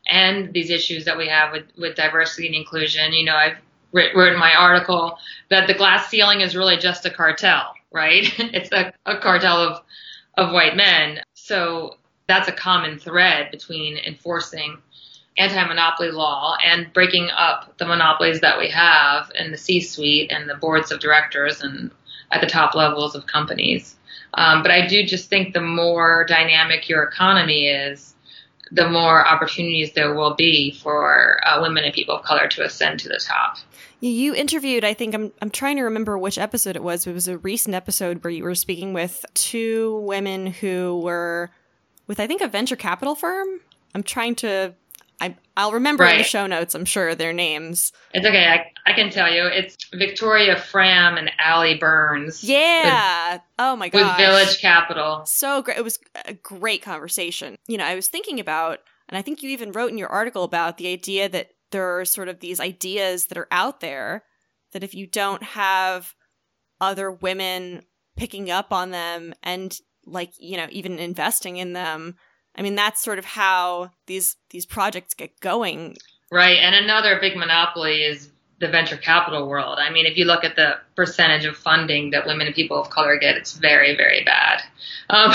and 0.07 0.53
these 0.53 0.69
issues 0.69 1.05
that 1.05 1.17
we 1.17 1.27
have 1.27 1.51
with, 1.51 1.65
with 1.77 1.95
diversity 1.95 2.47
and 2.47 2.55
inclusion. 2.55 3.13
You 3.13 3.25
know, 3.25 3.35
I've 3.35 3.57
wrote 3.93 4.33
in 4.33 4.39
my 4.39 4.53
article 4.53 5.17
that 5.49 5.67
the 5.67 5.73
glass 5.73 6.09
ceiling 6.09 6.41
is 6.41 6.55
really 6.55 6.77
just 6.77 7.05
a 7.05 7.11
cartel, 7.11 7.73
right? 7.91 8.27
it's 8.39 8.71
a, 8.71 8.93
a 9.05 9.17
cartel 9.19 9.57
of, 9.57 9.83
of 10.35 10.51
white 10.51 10.75
men. 10.75 11.21
So 11.33 11.97
that's 12.27 12.47
a 12.47 12.53
common 12.53 12.99
thread 12.99 13.51
between 13.51 13.97
enforcing 13.97 14.77
anti-monopoly 15.37 16.11
law 16.11 16.57
and 16.65 16.91
breaking 16.93 17.29
up 17.29 17.77
the 17.77 17.85
monopolies 17.85 18.41
that 18.41 18.57
we 18.57 18.69
have 18.69 19.31
in 19.35 19.51
the 19.51 19.57
C-suite 19.57 20.31
and 20.31 20.49
the 20.49 20.55
boards 20.55 20.91
of 20.91 20.99
directors 20.99 21.61
and 21.61 21.91
at 22.31 22.41
the 22.41 22.47
top 22.47 22.75
levels 22.75 23.15
of 23.15 23.25
companies. 23.27 23.95
Um, 24.33 24.61
but 24.61 24.71
I 24.71 24.87
do 24.87 25.05
just 25.05 25.29
think 25.29 25.53
the 25.53 25.61
more 25.61 26.25
dynamic 26.27 26.89
your 26.89 27.03
economy 27.03 27.67
is, 27.67 28.15
the 28.71 28.89
more 28.89 29.25
opportunities 29.25 29.93
there 29.93 30.13
will 30.13 30.35
be 30.35 30.71
for 30.71 31.39
uh, 31.45 31.61
women 31.61 31.85
and 31.85 31.93
people 31.93 32.15
of 32.15 32.23
color 32.23 32.47
to 32.49 32.63
ascend 32.63 32.99
to 32.99 33.09
the 33.09 33.19
top. 33.23 33.57
You 33.99 34.35
interviewed, 34.35 34.83
I 34.83 34.93
think 34.93 35.15
I'm 35.15 35.31
I'm 35.41 35.49
trying 35.49 35.77
to 35.77 35.83
remember 35.83 36.17
which 36.17 36.37
episode 36.37 36.75
it 36.75 36.83
was. 36.83 37.07
It 37.07 37.13
was 37.13 37.27
a 37.27 37.37
recent 37.37 37.73
episode 37.73 38.23
where 38.23 38.29
you 38.29 38.43
were 38.43 38.55
speaking 38.55 38.93
with 38.93 39.25
two 39.33 39.99
women 40.01 40.47
who 40.47 40.99
were 41.03 41.49
with 42.05 42.19
I 42.19 42.27
think 42.27 42.41
a 42.41 42.47
venture 42.47 42.75
capital 42.75 43.15
firm. 43.15 43.61
I'm 43.95 44.03
trying 44.03 44.35
to 44.35 44.75
I 45.19 45.35
I'll 45.55 45.71
remember 45.71 46.03
right. 46.03 46.13
in 46.13 46.17
the 46.19 46.23
show 46.23 46.45
notes, 46.45 46.75
I'm 46.75 46.85
sure 46.85 47.15
their 47.15 47.33
names. 47.33 47.91
It's 48.13 48.25
okay. 48.25 48.45
I, 48.45 48.89
I 48.89 48.93
can 48.93 49.09
tell 49.09 49.31
you. 49.31 49.45
It's 49.45 49.77
Victoria 49.93 50.55
Fram 50.57 51.17
and 51.17 51.31
Allie 51.39 51.77
Burns. 51.77 52.43
Yeah. 52.43 53.33
With, 53.33 53.41
oh 53.57 53.75
my 53.75 53.89
god. 53.89 54.17
With 54.17 54.17
Village 54.17 54.61
Capital. 54.61 55.25
So 55.25 55.61
great. 55.63 55.77
It 55.77 55.83
was 55.83 55.97
a 56.25 56.33
great 56.33 56.81
conversation. 56.81 57.57
You 57.67 57.77
know, 57.77 57.85
I 57.85 57.95
was 57.95 58.07
thinking 58.07 58.39
about 58.39 58.79
and 59.09 59.17
I 59.17 59.21
think 59.21 59.41
you 59.41 59.49
even 59.49 59.71
wrote 59.71 59.91
in 59.91 59.97
your 59.97 60.09
article 60.09 60.43
about 60.43 60.77
the 60.77 60.91
idea 60.91 61.29
that 61.29 61.51
there 61.71 61.99
are 61.99 62.05
sort 62.05 62.27
of 62.27 62.39
these 62.39 62.59
ideas 62.59 63.27
that 63.27 63.37
are 63.37 63.47
out 63.51 63.79
there 63.79 64.23
that 64.73 64.83
if 64.83 64.93
you 64.93 65.07
don't 65.07 65.43
have 65.43 66.13
other 66.79 67.11
women 67.11 67.83
picking 68.15 68.51
up 68.51 68.71
on 68.71 68.91
them 68.91 69.33
and 69.43 69.79
like 70.05 70.31
you 70.39 70.57
know 70.57 70.67
even 70.71 70.99
investing 70.99 71.57
in 71.57 71.73
them 71.73 72.15
i 72.57 72.61
mean 72.61 72.75
that's 72.75 73.01
sort 73.01 73.19
of 73.19 73.25
how 73.25 73.91
these 74.05 74.35
these 74.49 74.65
projects 74.65 75.13
get 75.13 75.37
going 75.39 75.95
right 76.31 76.57
and 76.57 76.75
another 76.75 77.19
big 77.19 77.35
monopoly 77.37 78.03
is 78.03 78.31
the 78.59 78.67
venture 78.67 78.97
capital 78.97 79.47
world 79.47 79.77
i 79.79 79.89
mean 79.89 80.05
if 80.05 80.17
you 80.17 80.25
look 80.25 80.43
at 80.43 80.55
the 80.55 80.75
percentage 80.95 81.45
of 81.45 81.55
funding 81.55 82.11
that 82.11 82.25
women 82.25 82.47
and 82.47 82.55
people 82.55 82.79
of 82.79 82.89
color 82.89 83.17
get 83.17 83.35
it's 83.35 83.53
very 83.53 83.95
very 83.95 84.23
bad 84.23 84.61
um, 85.09 85.31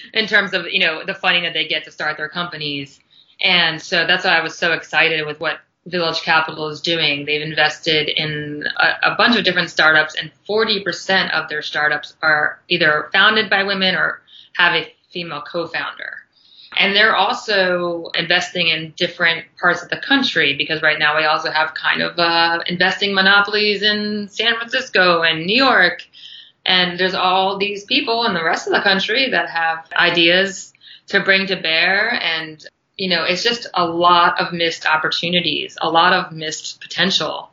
in 0.14 0.26
terms 0.26 0.52
of 0.52 0.66
you 0.70 0.80
know 0.80 1.04
the 1.04 1.14
funding 1.14 1.42
that 1.42 1.52
they 1.52 1.66
get 1.66 1.84
to 1.84 1.90
start 1.90 2.16
their 2.16 2.28
companies 2.28 3.00
and 3.40 3.80
so 3.80 4.06
that's 4.06 4.24
why 4.24 4.38
i 4.38 4.42
was 4.42 4.56
so 4.56 4.72
excited 4.72 5.26
with 5.26 5.38
what 5.40 5.60
Village 5.86 6.22
Capital 6.22 6.68
is 6.68 6.80
doing. 6.80 7.24
They've 7.24 7.42
invested 7.42 8.08
in 8.08 8.64
a, 8.76 9.10
a, 9.10 9.14
bunch 9.16 9.36
of 9.36 9.44
different 9.44 9.68
startups, 9.70 10.14
and 10.14 10.30
40% 10.48 11.32
of 11.32 11.48
their 11.48 11.62
startups 11.62 12.16
are 12.22 12.60
either 12.68 13.08
founded 13.12 13.50
by 13.50 13.64
women 13.64 13.96
or 13.96 14.22
have 14.54 14.74
a 14.74 14.92
female 15.12 15.42
co-founder. 15.42 16.21
And 16.82 16.96
they're 16.96 17.14
also 17.14 18.10
investing 18.16 18.66
in 18.66 18.92
different 18.96 19.44
parts 19.60 19.84
of 19.84 19.88
the 19.88 19.98
country 19.98 20.56
because 20.58 20.82
right 20.82 20.98
now 20.98 21.16
we 21.16 21.24
also 21.24 21.48
have 21.48 21.74
kind 21.74 22.02
of 22.02 22.18
uh, 22.18 22.58
investing 22.66 23.14
monopolies 23.14 23.82
in 23.82 24.28
San 24.28 24.56
Francisco 24.56 25.22
and 25.22 25.46
New 25.46 25.54
York. 25.54 26.02
And 26.66 26.98
there's 26.98 27.14
all 27.14 27.56
these 27.56 27.84
people 27.84 28.24
in 28.24 28.34
the 28.34 28.42
rest 28.42 28.66
of 28.66 28.72
the 28.72 28.80
country 28.80 29.30
that 29.30 29.48
have 29.48 29.86
ideas 29.92 30.72
to 31.06 31.20
bring 31.20 31.46
to 31.46 31.56
bear 31.56 32.20
and 32.20 32.66
you 32.96 33.08
know, 33.08 33.24
it's 33.24 33.42
just 33.42 33.66
a 33.74 33.86
lot 33.86 34.40
of 34.40 34.52
missed 34.52 34.84
opportunities, 34.84 35.78
a 35.80 35.88
lot 35.88 36.12
of 36.12 36.32
missed 36.32 36.80
potential 36.80 37.48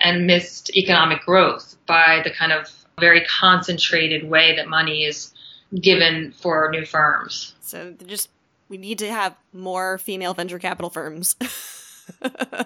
and 0.00 0.26
missed 0.26 0.70
economic 0.76 1.20
growth 1.22 1.76
by 1.86 2.20
the 2.24 2.30
kind 2.30 2.52
of 2.52 2.70
very 2.98 3.24
concentrated 3.26 4.28
way 4.28 4.56
that 4.56 4.68
money 4.68 5.04
is 5.04 5.32
given 5.74 6.32
for 6.32 6.70
new 6.70 6.86
firms. 6.86 7.54
So 7.60 7.94
just 8.06 8.30
we 8.68 8.78
need 8.78 8.98
to 8.98 9.10
have 9.10 9.34
more 9.52 9.98
female 9.98 10.34
venture 10.34 10.58
capital 10.58 10.90
firms. 10.90 11.36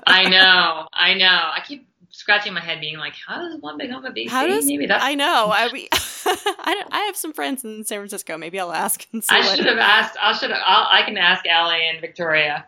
I 0.06 0.28
know, 0.28 0.88
I 0.92 1.14
know. 1.14 1.26
I 1.26 1.60
keep 1.66 1.86
scratching 2.10 2.52
my 2.52 2.60
head, 2.60 2.80
being 2.80 2.98
like, 2.98 3.14
"How 3.26 3.38
does 3.40 3.60
one 3.60 3.78
become 3.78 4.04
a 4.04 4.10
VC?" 4.10 4.28
How 4.28 4.46
does 4.46 4.66
Maybe 4.66 4.86
that's. 4.86 5.02
I 5.02 5.14
know. 5.14 5.50
I, 5.52 5.68
we, 5.72 5.88
I 5.92 6.74
don't- 6.74 6.92
I 6.94 7.00
have 7.06 7.16
some 7.16 7.32
friends 7.32 7.64
in 7.64 7.84
San 7.84 7.98
Francisco. 7.98 8.38
Maybe 8.38 8.60
I'll 8.60 8.72
ask 8.72 9.06
and 9.12 9.22
see 9.24 9.34
I 9.34 9.42
should 9.42 9.66
have 9.66 9.78
asked. 9.78 10.16
I 10.20 10.32
should 10.36 10.52
I 10.52 11.02
can 11.04 11.16
ask 11.18 11.44
Allie 11.46 11.80
and 11.90 12.00
Victoria. 12.00 12.66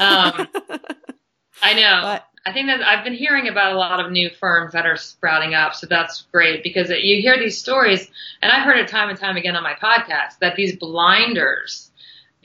Um, 0.00 0.48
I 1.62 1.74
know. 1.74 2.00
But- 2.02 2.24
I 2.46 2.52
think 2.52 2.68
that 2.68 2.80
I've 2.80 3.04
been 3.04 3.12
hearing 3.14 3.46
about 3.48 3.74
a 3.74 3.76
lot 3.76 4.00
of 4.02 4.10
new 4.10 4.30
firms 4.30 4.72
that 4.72 4.86
are 4.86 4.96
sprouting 4.96 5.52
up, 5.52 5.74
so 5.74 5.86
that's 5.86 6.22
great 6.32 6.62
because 6.62 6.88
you 6.88 7.20
hear 7.20 7.38
these 7.38 7.58
stories, 7.58 8.08
and 8.40 8.50
I've 8.50 8.64
heard 8.64 8.78
it 8.78 8.88
time 8.88 9.10
and 9.10 9.18
time 9.18 9.36
again 9.36 9.54
on 9.54 9.62
my 9.62 9.74
podcast 9.74 10.38
that 10.40 10.56
these 10.56 10.74
blinders, 10.76 11.87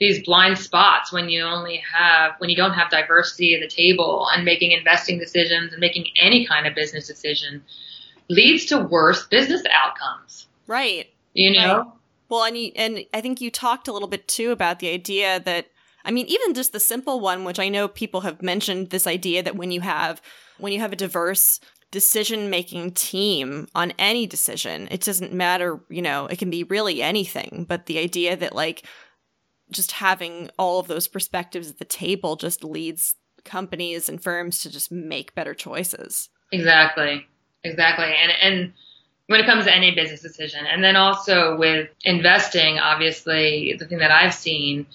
these 0.00 0.24
blind 0.24 0.58
spots 0.58 1.12
when 1.12 1.28
you 1.28 1.42
only 1.42 1.82
have 1.94 2.32
when 2.38 2.50
you 2.50 2.56
don't 2.56 2.74
have 2.74 2.90
diversity 2.90 3.54
at 3.54 3.60
the 3.60 3.68
table 3.68 4.26
and 4.32 4.44
making 4.44 4.72
investing 4.72 5.18
decisions 5.18 5.72
and 5.72 5.80
making 5.80 6.06
any 6.20 6.46
kind 6.46 6.66
of 6.66 6.74
business 6.74 7.06
decision 7.06 7.62
leads 8.28 8.64
to 8.66 8.78
worse 8.78 9.26
business 9.26 9.62
outcomes. 9.70 10.46
right. 10.66 11.10
You 11.34 11.52
know? 11.52 11.92
Well, 12.28 12.44
and 12.44 12.56
you, 12.56 12.70
and 12.76 13.04
I 13.12 13.20
think 13.20 13.40
you 13.40 13.50
talked 13.50 13.88
a 13.88 13.92
little 13.92 14.08
bit 14.08 14.28
too 14.28 14.52
about 14.52 14.78
the 14.78 14.88
idea 14.88 15.40
that 15.40 15.66
I 16.04 16.10
mean, 16.10 16.26
even 16.26 16.54
just 16.54 16.72
the 16.72 16.80
simple 16.80 17.18
one, 17.18 17.44
which 17.44 17.58
I 17.58 17.68
know 17.68 17.88
people 17.88 18.20
have 18.22 18.42
mentioned 18.42 18.90
this 18.90 19.06
idea 19.06 19.42
that 19.42 19.56
when 19.56 19.70
you 19.70 19.80
have 19.80 20.20
when 20.58 20.72
you 20.72 20.80
have 20.80 20.92
a 20.92 20.96
diverse 20.96 21.60
decision 21.90 22.50
making 22.50 22.90
team 22.92 23.68
on 23.74 23.92
any 23.98 24.26
decision, 24.26 24.88
it 24.90 25.00
doesn't 25.00 25.32
matter, 25.32 25.80
you 25.88 26.02
know, 26.02 26.26
it 26.26 26.38
can 26.38 26.50
be 26.50 26.64
really 26.64 27.02
anything, 27.02 27.64
but 27.68 27.86
the 27.86 27.98
idea 27.98 28.36
that 28.36 28.54
like 28.54 28.84
just 29.74 29.92
having 29.92 30.50
all 30.58 30.78
of 30.78 30.86
those 30.86 31.08
perspectives 31.08 31.68
at 31.68 31.78
the 31.78 31.84
table 31.84 32.36
just 32.36 32.64
leads 32.64 33.16
companies 33.44 34.08
and 34.08 34.22
firms 34.22 34.60
to 34.62 34.70
just 34.70 34.90
make 34.90 35.34
better 35.34 35.54
choices. 35.54 36.30
Exactly. 36.52 37.26
Exactly. 37.62 38.06
And 38.06 38.32
and 38.42 38.72
when 39.26 39.40
it 39.40 39.46
comes 39.46 39.64
to 39.64 39.74
any 39.74 39.94
business 39.94 40.20
decision, 40.20 40.66
and 40.66 40.84
then 40.84 40.96
also 40.96 41.56
with 41.56 41.88
investing, 42.04 42.78
obviously 42.78 43.74
the 43.78 43.86
thing 43.86 43.98
that 43.98 44.10
I've 44.10 44.34
seen 44.34 44.86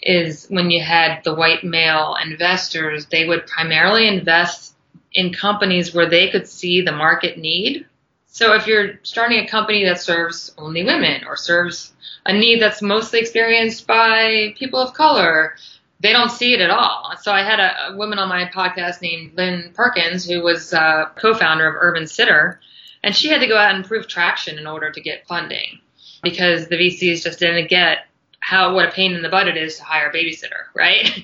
is 0.00 0.46
when 0.48 0.70
you 0.70 0.82
had 0.82 1.22
the 1.24 1.34
white 1.34 1.64
male 1.64 2.16
investors, 2.22 3.06
they 3.06 3.26
would 3.26 3.46
primarily 3.46 4.08
invest 4.08 4.74
in 5.12 5.32
companies 5.32 5.94
where 5.94 6.08
they 6.08 6.30
could 6.30 6.48
see 6.48 6.82
the 6.82 6.92
market 6.92 7.38
need. 7.38 7.86
So 8.32 8.54
if 8.54 8.66
you're 8.66 8.98
starting 9.02 9.40
a 9.40 9.46
company 9.46 9.84
that 9.84 10.00
serves 10.00 10.54
only 10.56 10.82
women 10.84 11.24
or 11.26 11.36
serves 11.36 11.92
a 12.24 12.32
need 12.32 12.62
that's 12.62 12.80
mostly 12.80 13.20
experienced 13.20 13.86
by 13.86 14.54
people 14.56 14.80
of 14.80 14.94
color, 14.94 15.56
they 16.00 16.12
don't 16.12 16.30
see 16.30 16.54
it 16.54 16.62
at 16.62 16.70
all. 16.70 17.12
So 17.20 17.30
I 17.30 17.42
had 17.42 17.60
a, 17.60 17.92
a 17.92 17.96
woman 17.96 18.18
on 18.18 18.30
my 18.30 18.46
podcast 18.46 19.02
named 19.02 19.36
Lynn 19.36 19.72
Perkins, 19.74 20.24
who 20.24 20.42
was 20.42 20.72
uh, 20.72 21.10
co-founder 21.14 21.68
of 21.68 21.82
UrbanSitter, 21.82 22.56
and 23.04 23.14
she 23.14 23.28
had 23.28 23.42
to 23.42 23.46
go 23.46 23.58
out 23.58 23.74
and 23.74 23.84
prove 23.84 24.08
traction 24.08 24.58
in 24.58 24.66
order 24.66 24.90
to 24.90 25.00
get 25.02 25.26
funding 25.26 25.80
because 26.22 26.68
the 26.68 26.76
VCs 26.76 27.22
just 27.22 27.38
didn't 27.38 27.68
get 27.68 28.06
how 28.40 28.74
what 28.74 28.88
a 28.88 28.92
pain 28.92 29.12
in 29.12 29.20
the 29.20 29.28
butt 29.28 29.46
it 29.46 29.58
is 29.58 29.76
to 29.76 29.84
hire 29.84 30.08
a 30.08 30.12
babysitter, 30.12 30.64
right? 30.74 31.22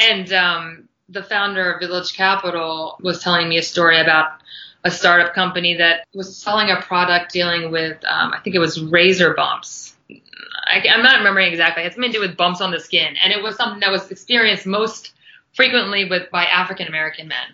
and 0.00 0.32
um, 0.32 0.88
the 1.08 1.22
founder 1.22 1.72
of 1.72 1.80
Village 1.80 2.14
Capital 2.14 2.98
was 3.00 3.22
telling 3.22 3.48
me 3.48 3.58
a 3.58 3.62
story 3.62 4.00
about 4.00 4.40
a 4.86 4.90
startup 4.90 5.34
company 5.34 5.74
that 5.74 6.06
was 6.14 6.36
selling 6.36 6.70
a 6.70 6.80
product 6.80 7.32
dealing 7.32 7.72
with, 7.72 7.96
um, 8.04 8.32
I 8.32 8.38
think 8.38 8.54
it 8.54 8.60
was 8.60 8.80
razor 8.80 9.34
bumps. 9.34 9.96
I, 10.08 10.80
I'm 10.88 11.02
not 11.02 11.18
remembering 11.18 11.50
exactly. 11.50 11.82
It 11.82 11.86
had 11.86 11.94
something 11.94 12.12
to 12.12 12.18
do 12.18 12.20
with 12.20 12.36
bumps 12.36 12.60
on 12.60 12.70
the 12.70 12.78
skin, 12.78 13.16
and 13.22 13.32
it 13.32 13.42
was 13.42 13.56
something 13.56 13.80
that 13.80 13.90
was 13.90 14.08
experienced 14.12 14.64
most 14.64 15.12
frequently 15.54 16.08
with 16.08 16.30
by 16.30 16.44
African 16.44 16.86
American 16.86 17.26
men, 17.26 17.46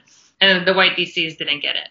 and 0.42 0.66
the 0.66 0.74
white 0.74 0.92
VCs 0.92 1.38
didn't 1.38 1.60
get 1.60 1.76
it. 1.76 1.88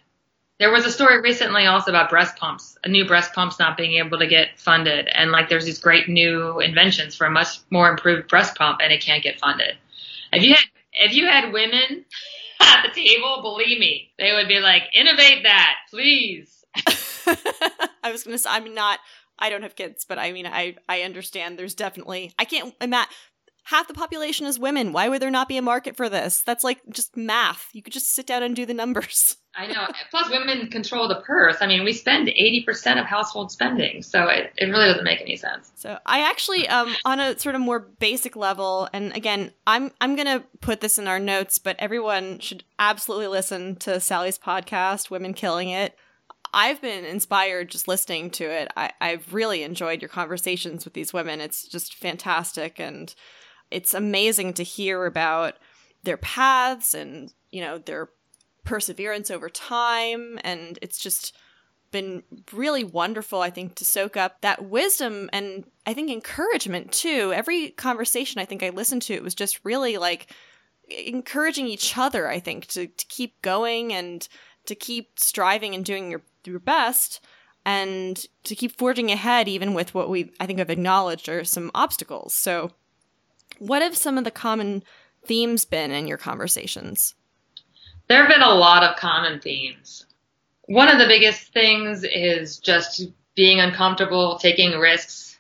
There 0.59 0.71
was 0.71 0.85
a 0.85 0.91
story 0.91 1.19
recently 1.21 1.65
also 1.65 1.89
about 1.89 2.11
breast 2.11 2.37
pumps, 2.37 2.77
new 2.85 3.07
breast 3.07 3.33
pumps 3.33 3.57
not 3.57 3.77
being 3.77 3.93
able 3.93 4.19
to 4.19 4.27
get 4.27 4.59
funded, 4.59 5.07
and 5.07 5.31
like 5.31 5.49
there's 5.49 5.65
these 5.65 5.79
great 5.79 6.07
new 6.07 6.59
inventions 6.59 7.15
for 7.15 7.25
a 7.25 7.31
much 7.31 7.47
more 7.71 7.89
improved 7.89 8.27
breast 8.27 8.55
pump, 8.55 8.79
and 8.83 8.93
it 8.93 9.01
can't 9.01 9.23
get 9.23 9.39
funded. 9.39 9.75
If 10.31 10.43
you 10.43 10.53
had 10.53 10.65
if 10.93 11.15
you 11.15 11.25
had 11.25 11.51
women 11.51 12.05
at 12.77 12.83
the 12.83 13.01
table, 13.01 13.39
believe 13.41 13.79
me, 13.79 14.11
they 14.17 14.33
would 14.33 14.47
be 14.47 14.59
like, 14.59 14.83
innovate 14.93 15.43
that, 15.43 15.75
please. 15.89 16.63
I 18.03 18.11
was 18.11 18.23
gonna 18.23 18.37
say 18.37 18.49
I'm 18.49 18.73
not 18.73 18.99
I 19.37 19.49
don't 19.49 19.63
have 19.63 19.75
kids, 19.75 20.05
but 20.07 20.19
I 20.19 20.31
mean 20.31 20.45
I 20.45 20.75
I 20.87 21.01
understand 21.01 21.57
there's 21.57 21.75
definitely 21.75 22.33
I 22.39 22.45
can't 22.45 22.73
imagine 22.79 23.13
half 23.63 23.87
the 23.87 23.93
population 23.93 24.45
is 24.45 24.59
women. 24.59 24.93
Why 24.93 25.09
would 25.09 25.21
there 25.21 25.31
not 25.31 25.47
be 25.47 25.57
a 25.57 25.61
market 25.61 25.95
for 25.95 26.09
this? 26.09 26.43
That's 26.45 26.63
like 26.63 26.81
just 26.89 27.17
math. 27.17 27.69
You 27.73 27.81
could 27.81 27.93
just 27.93 28.13
sit 28.13 28.27
down 28.27 28.43
and 28.43 28.55
do 28.55 28.65
the 28.65 28.73
numbers. 28.73 29.37
I 29.53 29.67
know. 29.67 29.87
Plus, 30.11 30.29
women 30.29 30.67
control 30.69 31.09
the 31.09 31.21
purse. 31.21 31.57
I 31.59 31.67
mean, 31.67 31.83
we 31.83 31.91
spend 31.91 32.29
80% 32.29 32.99
of 32.99 33.05
household 33.05 33.51
spending, 33.51 34.01
so 34.01 34.27
it, 34.27 34.53
it 34.57 34.65
really 34.65 34.85
doesn't 34.85 35.03
make 35.03 35.19
any 35.19 35.35
sense. 35.35 35.71
So 35.75 35.99
I 36.05 36.21
actually, 36.29 36.69
um, 36.69 36.95
on 37.03 37.19
a 37.19 37.37
sort 37.37 37.55
of 37.55 37.61
more 37.61 37.79
basic 37.79 38.37
level, 38.37 38.87
and 38.93 39.15
again, 39.15 39.51
I'm 39.67 39.91
I'm 39.99 40.15
gonna 40.15 40.43
put 40.61 40.79
this 40.79 40.97
in 40.97 41.07
our 41.07 41.19
notes, 41.19 41.57
but 41.57 41.75
everyone 41.79 42.39
should 42.39 42.63
absolutely 42.79 43.27
listen 43.27 43.75
to 43.77 43.99
Sally's 43.99 44.39
podcast, 44.39 45.09
Women 45.09 45.33
Killing 45.33 45.69
It. 45.69 45.97
I've 46.53 46.81
been 46.81 47.03
inspired 47.03 47.69
just 47.69 47.87
listening 47.87 48.29
to 48.31 48.45
it. 48.45 48.69
I, 48.75 48.91
I've 48.99 49.33
really 49.33 49.63
enjoyed 49.63 50.01
your 50.01 50.09
conversations 50.09 50.85
with 50.85 50.93
these 50.93 51.13
women. 51.13 51.41
It's 51.41 51.67
just 51.67 51.95
fantastic, 51.95 52.79
and 52.79 53.13
it's 53.69 53.93
amazing 53.93 54.53
to 54.53 54.63
hear 54.63 55.05
about 55.05 55.55
their 56.03 56.17
paths 56.17 56.93
and 56.93 57.33
you 57.51 57.59
know 57.59 57.77
their 57.77 58.09
perseverance 58.63 59.31
over 59.31 59.49
time, 59.49 60.39
and 60.43 60.77
it's 60.81 60.99
just 60.99 61.35
been 61.91 62.23
really 62.53 62.83
wonderful, 62.83 63.41
I 63.41 63.49
think, 63.49 63.75
to 63.75 63.85
soak 63.85 64.15
up 64.15 64.41
that 64.41 64.69
wisdom 64.69 65.29
and 65.33 65.65
I 65.85 65.93
think 65.93 66.09
encouragement 66.09 66.91
too. 66.93 67.33
Every 67.35 67.71
conversation 67.71 68.39
I 68.39 68.45
think 68.45 68.63
I 68.63 68.69
listened 68.69 69.01
to, 69.03 69.13
it 69.13 69.23
was 69.23 69.35
just 69.35 69.59
really 69.63 69.97
like 69.97 70.33
encouraging 70.89 71.67
each 71.67 71.97
other, 71.97 72.29
I 72.29 72.39
think, 72.39 72.67
to, 72.67 72.87
to 72.87 73.05
keep 73.07 73.41
going 73.41 73.93
and 73.93 74.27
to 74.65 74.75
keep 74.75 75.19
striving 75.19 75.75
and 75.75 75.83
doing 75.83 76.11
your, 76.11 76.21
your 76.45 76.59
best 76.59 77.19
and 77.65 78.25
to 78.43 78.55
keep 78.55 78.77
forging 78.77 79.11
ahead, 79.11 79.47
even 79.47 79.73
with 79.73 79.93
what 79.93 80.09
we, 80.09 80.31
I 80.39 80.45
think, 80.45 80.59
have 80.59 80.69
acknowledged 80.69 81.29
are 81.29 81.43
some 81.43 81.71
obstacles. 81.75 82.33
So, 82.33 82.71
what 83.59 83.81
have 83.81 83.95
some 83.95 84.17
of 84.17 84.23
the 84.23 84.31
common 84.31 84.83
themes 85.25 85.65
been 85.65 85.91
in 85.91 86.07
your 86.07 86.17
conversations? 86.17 87.13
There 88.11 88.19
have 88.19 88.29
been 88.29 88.41
a 88.41 88.53
lot 88.53 88.83
of 88.83 88.97
common 88.97 89.39
themes. 89.39 90.05
One 90.63 90.89
of 90.89 90.99
the 90.99 91.07
biggest 91.07 91.53
things 91.53 92.03
is 92.03 92.57
just 92.57 93.07
being 93.35 93.61
uncomfortable, 93.61 94.37
taking 94.37 94.77
risks. 94.77 95.39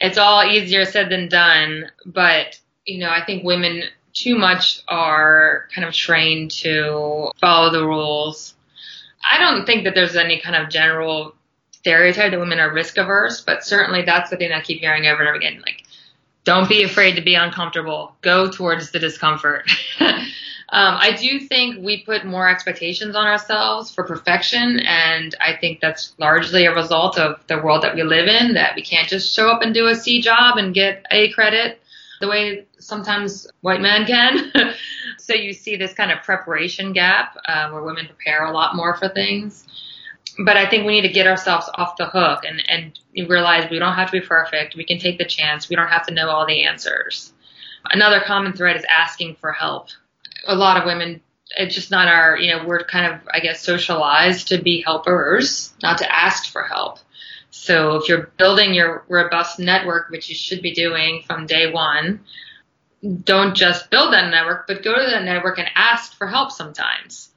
It's 0.00 0.18
all 0.18 0.42
easier 0.42 0.84
said 0.86 1.08
than 1.08 1.28
done, 1.28 1.88
but 2.04 2.58
you 2.84 2.98
know, 2.98 3.10
I 3.10 3.24
think 3.24 3.44
women 3.44 3.84
too 4.12 4.36
much 4.36 4.82
are 4.88 5.68
kind 5.72 5.86
of 5.86 5.94
trained 5.94 6.50
to 6.62 7.30
follow 7.40 7.70
the 7.70 7.86
rules. 7.86 8.56
I 9.30 9.38
don't 9.38 9.64
think 9.64 9.84
that 9.84 9.94
there's 9.94 10.16
any 10.16 10.40
kind 10.40 10.56
of 10.56 10.68
general 10.68 11.36
stereotype 11.70 12.32
that 12.32 12.40
women 12.40 12.58
are 12.58 12.74
risk 12.74 12.96
averse, 12.98 13.40
but 13.40 13.62
certainly 13.62 14.02
that's 14.02 14.30
the 14.30 14.36
thing 14.36 14.50
I 14.50 14.62
keep 14.62 14.80
hearing 14.80 15.06
over 15.06 15.20
and 15.20 15.28
over 15.28 15.36
again. 15.36 15.62
Like, 15.64 15.84
don't 16.42 16.68
be 16.68 16.82
afraid 16.82 17.14
to 17.14 17.22
be 17.22 17.36
uncomfortable. 17.36 18.16
Go 18.20 18.50
towards 18.50 18.90
the 18.90 18.98
discomfort. 18.98 19.70
um, 20.72 20.96
I 21.00 21.12
do 21.12 21.40
think 21.40 21.84
we 21.84 22.02
put 22.02 22.24
more 22.24 22.48
expectations 22.48 23.16
on 23.16 23.26
ourselves 23.26 23.90
for 23.90 24.04
perfection, 24.04 24.80
and 24.80 25.34
I 25.40 25.56
think 25.60 25.80
that's 25.80 26.14
largely 26.18 26.66
a 26.66 26.74
result 26.74 27.18
of 27.18 27.44
the 27.48 27.58
world 27.58 27.82
that 27.82 27.94
we 27.94 28.02
live 28.02 28.28
in. 28.28 28.54
That 28.54 28.76
we 28.76 28.82
can't 28.82 29.08
just 29.08 29.34
show 29.34 29.48
up 29.48 29.62
and 29.62 29.74
do 29.74 29.86
a 29.86 29.96
C 29.96 30.20
job 30.20 30.58
and 30.58 30.72
get 30.72 31.04
A 31.10 31.32
credit 31.32 31.80
the 32.20 32.28
way 32.28 32.66
sometimes 32.78 33.48
white 33.62 33.80
men 33.80 34.06
can. 34.06 34.52
so 35.18 35.34
you 35.34 35.52
see 35.52 35.76
this 35.76 35.92
kind 35.94 36.12
of 36.12 36.22
preparation 36.22 36.92
gap 36.92 37.36
uh, 37.46 37.70
where 37.70 37.82
women 37.82 38.06
prepare 38.06 38.44
a 38.44 38.52
lot 38.52 38.76
more 38.76 38.96
for 38.96 39.08
things. 39.08 39.66
But 40.44 40.56
I 40.56 40.68
think 40.68 40.86
we 40.86 41.00
need 41.00 41.08
to 41.08 41.12
get 41.12 41.26
ourselves 41.26 41.68
off 41.74 41.96
the 41.96 42.06
hook 42.06 42.44
and, 42.46 42.62
and 42.68 43.28
realize 43.28 43.68
we 43.70 43.78
don't 43.78 43.94
have 43.94 44.10
to 44.10 44.20
be 44.20 44.26
perfect. 44.26 44.76
We 44.76 44.84
can 44.84 44.98
take 44.98 45.18
the 45.18 45.24
chance. 45.24 45.68
We 45.68 45.76
don't 45.76 45.88
have 45.88 46.06
to 46.06 46.14
know 46.14 46.28
all 46.28 46.46
the 46.46 46.64
answers. 46.64 47.32
Another 47.86 48.20
common 48.20 48.52
thread 48.52 48.76
is 48.76 48.84
asking 48.88 49.36
for 49.36 49.52
help. 49.52 49.88
A 50.46 50.54
lot 50.54 50.76
of 50.76 50.84
women, 50.84 51.20
it's 51.56 51.74
just 51.74 51.90
not 51.90 52.08
our, 52.08 52.36
you 52.36 52.54
know, 52.54 52.64
we're 52.66 52.84
kind 52.84 53.12
of, 53.12 53.20
I 53.32 53.40
guess, 53.40 53.62
socialized 53.62 54.48
to 54.48 54.58
be 54.62 54.82
helpers, 54.82 55.72
not 55.82 55.98
to 55.98 56.14
ask 56.14 56.50
for 56.50 56.62
help. 56.62 56.98
So 57.50 57.96
if 57.96 58.08
you're 58.08 58.30
building 58.38 58.74
your 58.74 59.04
robust 59.08 59.58
network, 59.58 60.10
which 60.10 60.28
you 60.28 60.34
should 60.34 60.62
be 60.62 60.72
doing 60.72 61.22
from 61.26 61.46
day 61.46 61.70
one, 61.70 62.20
don't 63.24 63.56
just 63.56 63.90
build 63.90 64.12
that 64.12 64.30
network, 64.30 64.66
but 64.66 64.82
go 64.82 64.94
to 64.94 65.10
that 65.10 65.24
network 65.24 65.58
and 65.58 65.68
ask 65.74 66.16
for 66.16 66.26
help 66.26 66.52
sometimes. 66.52 67.30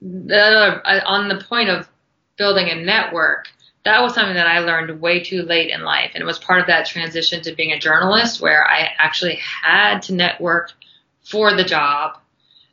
The, 0.00 0.80
uh, 0.84 1.00
on 1.06 1.28
the 1.28 1.44
point 1.44 1.68
of 1.68 1.88
building 2.36 2.68
a 2.70 2.74
network, 2.74 3.48
that 3.84 4.02
was 4.02 4.14
something 4.14 4.34
that 4.34 4.46
I 4.46 4.60
learned 4.60 5.00
way 5.00 5.22
too 5.22 5.42
late 5.42 5.70
in 5.70 5.82
life. 5.82 6.12
And 6.14 6.22
it 6.22 6.26
was 6.26 6.38
part 6.38 6.60
of 6.60 6.66
that 6.66 6.86
transition 6.86 7.42
to 7.42 7.54
being 7.54 7.72
a 7.72 7.78
journalist 7.78 8.40
where 8.40 8.66
I 8.66 8.90
actually 8.98 9.36
had 9.36 10.02
to 10.02 10.14
network 10.14 10.72
for 11.22 11.54
the 11.54 11.64
job 11.64 12.18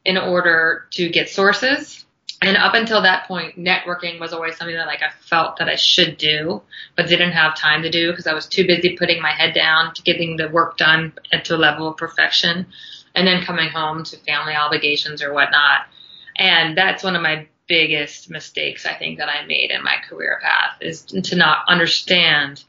in 0.08 0.18
order 0.18 0.88
to 0.94 1.10
get 1.10 1.30
sources 1.30 2.06
And 2.42 2.56
up 2.56 2.76
until 2.76 3.02
that 3.02 3.28
point, 3.28 3.58
networking 3.58 4.20
was 4.20 4.32
always 4.32 4.58
something 4.58 4.76
that 4.76 4.86
like 4.86 5.02
I 5.02 5.10
felt 5.22 5.58
that 5.58 5.70
I 5.70 5.76
should 5.76 6.18
do, 6.18 6.62
but 6.96 7.08
didn't 7.08 7.32
have 7.32 7.56
time 7.58 7.82
to 7.82 7.90
do 7.90 8.12
because 8.12 8.28
I 8.28 8.34
was 8.34 8.46
too 8.46 8.68
busy 8.68 8.96
putting 8.96 9.22
my 9.22 9.32
head 9.32 9.56
down 9.56 9.94
to 9.96 10.04
getting 10.04 10.38
the 10.38 10.48
work 10.48 10.78
done 10.78 11.14
to 11.44 11.56
a 11.56 11.58
level 11.58 11.88
of 11.88 11.98
perfection 11.98 12.68
and 13.16 13.28
then 13.28 13.44
coming 13.44 13.70
home 13.70 14.04
to 14.04 14.18
family 14.18 14.54
obligations 14.54 15.24
or 15.24 15.34
whatnot. 15.34 15.88
And 16.36 16.78
that's 16.78 17.04
one 17.04 17.16
of 17.16 17.24
my 17.24 17.48
biggest 17.68 18.30
mistakes 18.30 18.86
I 18.86 18.94
think 18.94 19.18
that 19.18 19.30
I 19.30 19.46
made 19.48 19.72
in 19.72 19.84
my 19.84 19.96
career 20.08 20.40
path 20.42 20.78
is 20.80 21.02
to 21.04 21.36
not 21.36 21.66
understand 21.68 22.64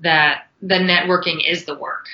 that 0.00 0.46
the 0.62 0.76
networking 0.76 1.46
is 1.46 1.66
the 1.66 1.78
work 1.78 2.06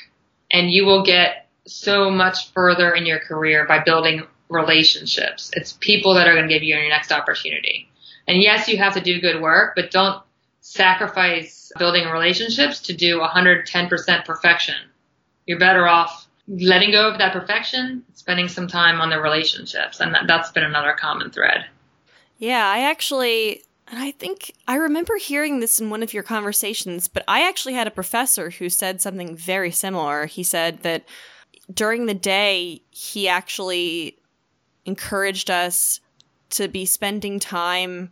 and 0.51 0.71
you 0.71 0.85
will 0.85 1.05
get 1.05 1.49
so 1.67 2.11
much 2.11 2.53
further 2.53 2.93
in 2.93 3.07
your 3.07 3.21
career 3.21 3.67
by 3.67 3.79
building 3.85 4.25
relationships. 4.49 5.51
It's 5.55 5.75
people 5.75 6.15
that 6.15 6.27
are 6.27 6.35
going 6.35 6.49
to 6.49 6.55
give 6.55 6.63
you 6.63 6.77
your 6.77 6.89
next 6.89 7.13
opportunity. 7.13 7.89
And 8.27 8.43
yes, 8.43 8.69
you 8.69 8.77
have 8.79 8.95
to 8.95 9.01
do 9.01 9.21
good 9.21 9.41
work, 9.41 9.75
but 9.75 9.91
don't 9.91 10.23
sacrifice 10.61 11.73
building 11.79 12.09
relationships 12.09 12.81
to 12.83 12.93
do 12.93 13.21
110% 13.21 14.25
perfection. 14.25 14.75
You're 15.47 15.59
better 15.59 15.87
off 15.89 16.29
letting 16.49 16.91
go 16.93 17.09
of 17.09 17.19
that 17.19 17.33
perfection, 17.33 18.05
spending 18.15 18.49
some 18.49 18.69
time 18.69 19.01
on 19.01 19.11
the 19.11 19.21
relationships. 19.21 20.01
And 20.01 20.15
that, 20.15 20.27
that's 20.27 20.51
been 20.51 20.65
another 20.65 20.97
common 20.99 21.31
thread. 21.31 21.67
Yeah, 22.39 22.67
I 22.67 22.81
actually, 22.81 23.63
and 23.89 24.01
I 24.01 24.13
think 24.13 24.53
I 24.67 24.77
remember 24.77 25.17
hearing 25.17 25.61
this 25.61 25.81
in 25.81 25.91
one 25.91 26.03
of 26.03 26.15
your 26.15 26.23
conversations, 26.23 27.09
but 27.09 27.25
I 27.29 27.47
actually 27.47 27.75
had 27.75 27.87
a 27.87 27.91
professor 27.91 28.51
who 28.51 28.69
said 28.69 29.01
something 29.03 29.37
very 29.37 29.71
similar. 29.71 30.27
He 30.27 30.43
said 30.43 30.83
that 30.83 31.05
during 31.73 32.07
the 32.07 32.15
day, 32.15 32.83
he 32.91 33.29
actually 33.29 34.19
encouraged 34.89 35.51
us 35.51 36.01
to 36.51 36.67
be 36.67 36.85
spending 36.85 37.39
time 37.39 38.11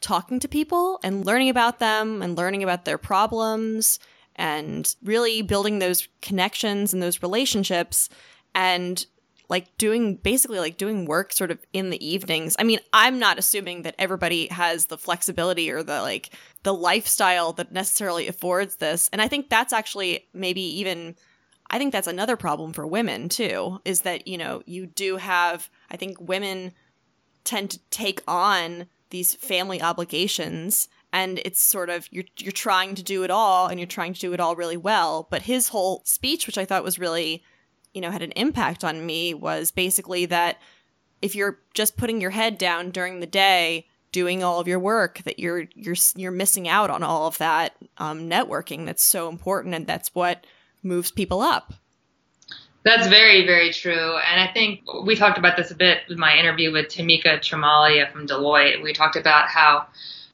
talking 0.00 0.38
to 0.40 0.48
people 0.48 1.00
and 1.02 1.26
learning 1.26 1.48
about 1.48 1.78
them 1.78 2.22
and 2.22 2.36
learning 2.36 2.62
about 2.62 2.84
their 2.84 2.98
problems 2.98 3.98
and 4.36 4.94
really 5.02 5.42
building 5.42 5.78
those 5.78 6.08
connections 6.22 6.92
and 6.92 7.02
those 7.02 7.22
relationships 7.22 8.08
and 8.54 9.06
like 9.48 9.76
doing 9.78 10.14
basically 10.14 10.60
like 10.60 10.76
doing 10.76 11.04
work 11.04 11.32
sort 11.32 11.50
of 11.50 11.58
in 11.72 11.90
the 11.90 12.06
evenings. 12.06 12.54
I 12.58 12.62
mean, 12.62 12.78
I'm 12.92 13.18
not 13.18 13.38
assuming 13.38 13.82
that 13.82 13.96
everybody 13.98 14.46
has 14.48 14.86
the 14.86 14.96
flexibility 14.96 15.70
or 15.70 15.82
the 15.82 16.00
like 16.02 16.30
the 16.62 16.72
lifestyle 16.72 17.52
that 17.54 17.72
necessarily 17.72 18.28
affords 18.28 18.76
this. 18.76 19.10
And 19.12 19.20
I 19.20 19.28
think 19.28 19.50
that's 19.50 19.72
actually 19.72 20.28
maybe 20.32 20.62
even 20.80 21.16
I 21.68 21.78
think 21.78 21.92
that's 21.92 22.06
another 22.06 22.36
problem 22.36 22.72
for 22.72 22.86
women 22.86 23.28
too, 23.28 23.80
is 23.84 24.02
that, 24.02 24.26
you 24.26 24.38
know, 24.38 24.62
you 24.66 24.86
do 24.86 25.16
have, 25.16 25.70
I 25.90 25.96
think 25.96 26.20
women 26.20 26.72
tend 27.44 27.70
to 27.70 27.80
take 27.90 28.22
on 28.28 28.86
these 29.10 29.34
family 29.34 29.82
obligations 29.82 30.88
and 31.12 31.40
it's 31.44 31.60
sort 31.60 31.90
of 31.90 32.06
you're 32.12 32.24
you're 32.38 32.52
trying 32.52 32.94
to 32.94 33.02
do 33.02 33.24
it 33.24 33.30
all 33.30 33.66
and 33.66 33.80
you're 33.80 33.86
trying 33.86 34.12
to 34.12 34.20
do 34.20 34.32
it 34.32 34.38
all 34.38 34.54
really 34.54 34.76
well 34.76 35.26
but 35.30 35.42
his 35.42 35.68
whole 35.68 36.02
speech 36.04 36.46
which 36.46 36.58
i 36.58 36.64
thought 36.64 36.84
was 36.84 36.98
really 36.98 37.42
you 37.92 38.00
know 38.00 38.12
had 38.12 38.22
an 38.22 38.30
impact 38.32 38.84
on 38.84 39.04
me 39.04 39.34
was 39.34 39.72
basically 39.72 40.26
that 40.26 40.58
if 41.22 41.34
you're 41.34 41.58
just 41.74 41.96
putting 41.96 42.20
your 42.20 42.30
head 42.30 42.56
down 42.56 42.90
during 42.90 43.18
the 43.18 43.26
day 43.26 43.88
doing 44.12 44.42
all 44.42 44.60
of 44.60 44.68
your 44.68 44.78
work 44.78 45.22
that 45.24 45.38
you're 45.38 45.66
you're 45.74 45.96
you're 46.16 46.30
missing 46.30 46.68
out 46.68 46.90
on 46.90 47.02
all 47.02 47.26
of 47.26 47.38
that 47.38 47.76
um, 47.98 48.28
networking 48.28 48.86
that's 48.86 49.02
so 49.02 49.28
important 49.28 49.74
and 49.74 49.86
that's 49.86 50.14
what 50.14 50.46
moves 50.82 51.10
people 51.10 51.40
up. 51.40 51.74
That's 52.82 53.08
very, 53.08 53.44
very 53.44 53.72
true. 53.72 54.16
And 54.16 54.40
I 54.40 54.50
think 54.52 54.80
we 55.04 55.14
talked 55.14 55.38
about 55.38 55.56
this 55.56 55.70
a 55.70 55.74
bit 55.74 55.98
with 56.08 56.18
my 56.18 56.36
interview 56.36 56.72
with 56.72 56.86
Tamika 56.86 57.38
Tremaglio 57.38 58.10
from 58.10 58.26
Deloitte. 58.26 58.82
We 58.82 58.92
talked 58.92 59.16
about 59.16 59.48
how 59.48 59.86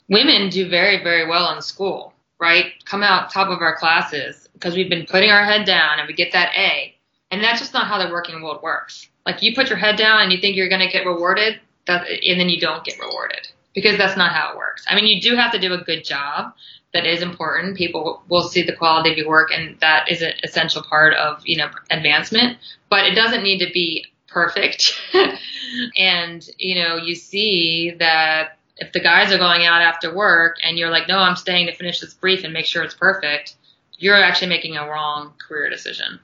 women 0.09 0.49
do 0.49 0.69
very, 0.69 1.03
very 1.03 1.27
well 1.27 1.55
in 1.55 1.61
school, 1.63 2.13
right? 2.41 2.67
Come 2.85 3.03
out 3.03 3.33
top 3.33 3.49
of 3.49 3.61
our 3.61 3.77
classes 3.77 4.49
because 4.53 4.77
we've 4.77 4.89
been 4.89 5.07
putting 5.07 5.31
our 5.31 5.45
head 5.45 5.67
down 5.67 5.99
and 5.99 6.07
we 6.07 6.15
get 6.15 6.33
that 6.33 6.53
A. 6.57 6.95
And 7.33 7.43
that's 7.43 7.59
just 7.59 7.75
not 7.75 7.89
how 7.89 7.99
the 8.05 8.13
working 8.13 8.41
world 8.41 8.63
works. 8.63 9.09
Like 9.27 9.43
you 9.43 9.53
put 9.53 9.69
your 9.69 9.79
head 9.79 9.97
down 9.97 10.23
and 10.23 10.33
you 10.33 10.39
think 10.41 10.55
you're 10.55 10.69
going 10.69 10.87
to 10.87 10.93
get 10.93 11.05
rewarded, 11.05 11.59
and 11.89 12.41
then 12.41 12.49
you 12.49 12.61
don't 12.61 12.85
get 12.85 12.99
rewarded 13.01 13.49
because 13.75 13.99
that's 13.99 14.17
not 14.17 14.33
how 14.33 14.53
it 14.53 14.57
works. 14.57 14.85
I 14.89 14.95
mean, 14.95 15.07
you 15.07 15.21
do 15.21 15.35
have 15.37 15.53
to 15.53 15.59
do 15.59 15.73
a 15.73 15.79
good 15.79 16.05
job, 16.05 16.53
that 16.93 17.07
is 17.07 17.23
important. 17.23 17.77
People 17.77 18.23
will 18.29 18.49
see 18.49 18.63
the 18.63 18.75
quality 18.75 19.13
of 19.13 19.19
your 19.19 19.29
work, 19.29 19.51
and 19.53 19.79
that 19.81 20.11
is 20.11 20.23
an 20.23 20.33
essential 20.43 20.83
part 20.83 21.15
of 21.15 21.43
you 21.45 21.57
know 21.57 21.69
advancement. 21.91 22.59
But 22.89 23.07
it 23.07 23.15
doesn't 23.15 23.43
need 23.43 23.59
to 23.59 23.73
be 23.73 24.07
perfect. 24.29 24.95
and 25.97 26.49
you 26.59 26.83
know, 26.83 26.97
you 26.97 27.15
see 27.15 27.95
that 27.99 28.59
if 28.77 28.93
the 28.93 29.01
guys 29.01 29.33
are 29.33 29.39
going 29.39 29.65
out 29.65 29.83
after 29.83 30.15
work, 30.15 30.57
and 30.63 30.79
you're 30.79 30.91
like, 30.91 31.09
no, 31.09 31.19
I'm 31.19 31.37
staying 31.37 31.67
to 31.67 31.75
finish 31.75 32.01
this 32.01 32.15
brief 32.15 32.45
and 32.45 32.53
make 32.53 32.67
sure 32.67 32.83
it's 32.83 32.95
perfect, 32.95 33.57
you're 33.99 34.15
actually 34.23 34.49
making 34.49 34.77
a 34.77 34.87
wrong 34.87 35.33
career 35.39 35.71
decision. 35.71 36.21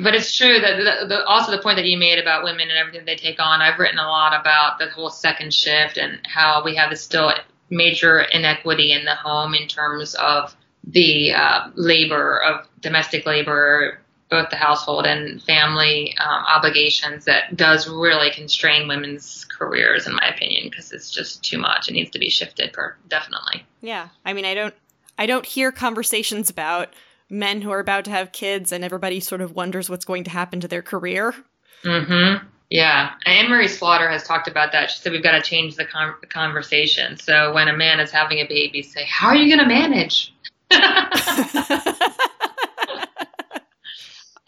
But 0.00 0.14
it's 0.14 0.34
true 0.34 0.58
that 0.58 0.76
the, 0.76 1.06
the, 1.06 1.24
also 1.24 1.52
the 1.52 1.62
point 1.62 1.76
that 1.76 1.86
you 1.86 1.98
made 1.98 2.18
about 2.18 2.44
women 2.44 2.70
and 2.70 2.78
everything 2.78 3.04
they 3.04 3.16
take 3.16 3.40
on. 3.40 3.60
I've 3.60 3.78
written 3.78 3.98
a 3.98 4.08
lot 4.08 4.38
about 4.38 4.78
the 4.78 4.88
whole 4.88 5.10
second 5.10 5.52
shift 5.52 5.98
and 5.98 6.20
how 6.26 6.62
we 6.64 6.76
have 6.76 6.90
this 6.90 7.02
still 7.02 7.30
major 7.72 8.20
inequity 8.20 8.92
in 8.92 9.04
the 9.04 9.14
home 9.14 9.54
in 9.54 9.66
terms 9.66 10.14
of 10.14 10.54
the 10.84 11.32
uh, 11.32 11.70
labor 11.74 12.38
of 12.42 12.66
domestic 12.80 13.24
labor, 13.24 13.98
both 14.28 14.50
the 14.50 14.56
household 14.56 15.06
and 15.06 15.42
family 15.42 16.14
um, 16.18 16.44
obligations 16.48 17.24
that 17.24 17.56
does 17.56 17.88
really 17.88 18.30
constrain 18.30 18.88
women's 18.88 19.46
careers, 19.46 20.06
in 20.06 20.14
my 20.14 20.28
opinion, 20.28 20.68
because 20.68 20.92
it's 20.92 21.10
just 21.10 21.42
too 21.42 21.58
much. 21.58 21.88
It 21.88 21.92
needs 21.92 22.10
to 22.10 22.18
be 22.18 22.28
shifted, 22.28 22.74
for 22.74 22.98
definitely. 23.08 23.64
Yeah, 23.80 24.08
I 24.24 24.32
mean, 24.32 24.44
I 24.44 24.54
don't, 24.54 24.74
I 25.16 25.26
don't 25.26 25.46
hear 25.46 25.72
conversations 25.72 26.50
about 26.50 26.92
men 27.30 27.62
who 27.62 27.70
are 27.70 27.80
about 27.80 28.04
to 28.04 28.10
have 28.10 28.32
kids, 28.32 28.70
and 28.70 28.84
everybody 28.84 29.20
sort 29.20 29.40
of 29.40 29.54
wonders 29.54 29.88
what's 29.88 30.04
going 30.04 30.24
to 30.24 30.30
happen 30.30 30.60
to 30.60 30.68
their 30.68 30.82
career. 30.82 31.34
Mm-hmm. 31.84 32.46
Yeah, 32.72 33.10
Anne 33.26 33.50
Marie 33.50 33.68
Slaughter 33.68 34.08
has 34.08 34.22
talked 34.22 34.48
about 34.48 34.72
that. 34.72 34.90
She 34.90 34.98
said 34.98 35.12
we've 35.12 35.22
got 35.22 35.32
to 35.32 35.42
change 35.42 35.76
the 35.76 35.84
con- 35.84 36.14
conversation. 36.30 37.18
So 37.18 37.52
when 37.52 37.68
a 37.68 37.76
man 37.76 38.00
is 38.00 38.10
having 38.10 38.38
a 38.38 38.46
baby, 38.46 38.80
say, 38.80 39.04
"How 39.04 39.28
are 39.28 39.36
you 39.36 39.54
going 39.54 39.68
to 39.68 39.74
manage?" 39.74 40.32
and 40.70 40.80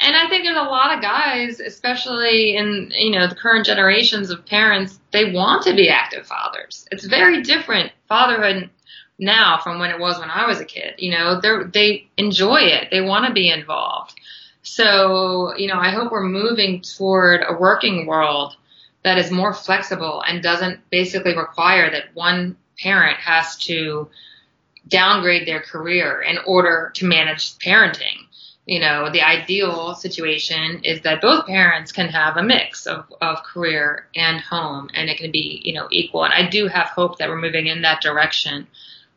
I 0.01 0.27
think 0.31 0.45
there's 0.45 0.57
a 0.57 0.63
lot 0.63 0.97
of 0.97 1.03
guys, 1.03 1.61
especially 1.61 2.57
in 2.57 2.93
you 2.97 3.11
know 3.11 3.29
the 3.29 3.35
current 3.35 3.67
generations 3.67 4.31
of 4.31 4.47
parents, 4.47 4.99
they 5.13 5.31
want 5.31 5.63
to 5.65 5.75
be 5.75 5.91
active 5.91 6.27
fathers. 6.27 6.89
It's 6.91 7.05
very 7.05 7.43
different 7.43 7.93
fatherhood 8.09 8.71
now 9.19 9.61
from 9.63 9.79
when 9.79 9.91
it 9.91 10.01
was 10.01 10.19
when 10.19 10.31
I 10.31 10.47
was 10.47 10.61
a 10.61 10.65
kid. 10.65 10.95
You 10.97 11.11
know, 11.11 11.43
they 11.43 11.65
they 11.75 12.09
enjoy 12.17 12.63
it. 12.63 12.89
They 12.91 13.03
want 13.03 13.27
to 13.27 13.35
be 13.35 13.51
involved. 13.51 14.19
So, 14.65 15.55
you 15.57 15.69
know, 15.69 15.79
I 15.79 15.91
hope 15.91 16.11
we're 16.11 16.25
moving 16.25 16.81
toward 16.81 17.43
a 17.47 17.53
working 17.53 18.07
world 18.07 18.57
that 19.05 19.19
is 19.19 19.31
more 19.31 19.53
flexible 19.53 20.23
and 20.27 20.43
doesn't 20.43 20.81
basically 20.89 21.37
require 21.37 21.91
that 21.91 22.15
one 22.15 22.57
parent 22.79 23.19
has 23.19 23.57
to 23.59 24.09
downgrade 24.89 25.47
their 25.47 25.61
career 25.61 26.23
in 26.23 26.39
order 26.47 26.91
to 26.95 27.05
manage 27.05 27.59
parenting. 27.59 28.17
You 28.65 28.81
know, 28.81 29.11
the 29.13 29.21
ideal 29.21 29.95
situation 29.95 30.81
is 30.83 31.03
that 31.03 31.21
both 31.21 31.47
parents 31.47 31.93
can 31.93 32.09
have 32.09 32.39
a 32.39 32.43
mix 32.43 32.87
of, 32.87 33.05
of 33.21 33.43
career 33.43 34.07
and 34.17 34.41
home 34.41 34.89
and 34.95 35.11
it 35.11 35.19
can 35.19 35.31
be, 35.31 35.61
you 35.63 35.75
know, 35.75 35.89
equal. 35.91 36.25
And 36.25 36.33
I 36.33 36.49
do 36.49 36.69
have 36.69 36.87
hope 36.87 37.19
that 37.19 37.29
we're 37.29 37.37
moving 37.37 37.67
in 37.67 37.83
that 37.83 38.01
direction 38.01 38.67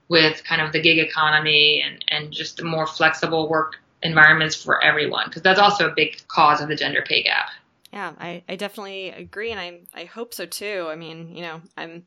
with 0.10 0.44
kind 0.44 0.62
of 0.62 0.74
the 0.74 0.82
gig 0.82 1.00
economy 1.00 1.82
and, 1.86 2.04
and 2.10 2.34
just 2.34 2.60
a 2.60 2.66
more 2.66 2.86
flexible 2.86 3.48
work 3.48 3.78
environments 4.04 4.56
for 4.56 4.84
everyone 4.84 5.26
because 5.28 5.42
that's 5.42 5.60
also 5.60 5.90
a 5.90 5.94
big 5.94 6.22
cause 6.28 6.62
of 6.62 6.68
the 6.68 6.76
gender 6.76 7.04
pay 7.06 7.24
gap. 7.24 7.50
Yeah, 7.92 8.14
I, 8.20 8.44
I 8.48 8.56
definitely 8.56 9.10
agree 9.10 9.52
and 9.52 9.60
I 9.60 9.82
I 9.94 10.06
hope 10.06 10.34
so 10.34 10.46
too. 10.46 10.88
I 10.90 10.96
mean, 10.96 11.36
you 11.36 11.42
know, 11.42 11.62
I'm 11.76 12.06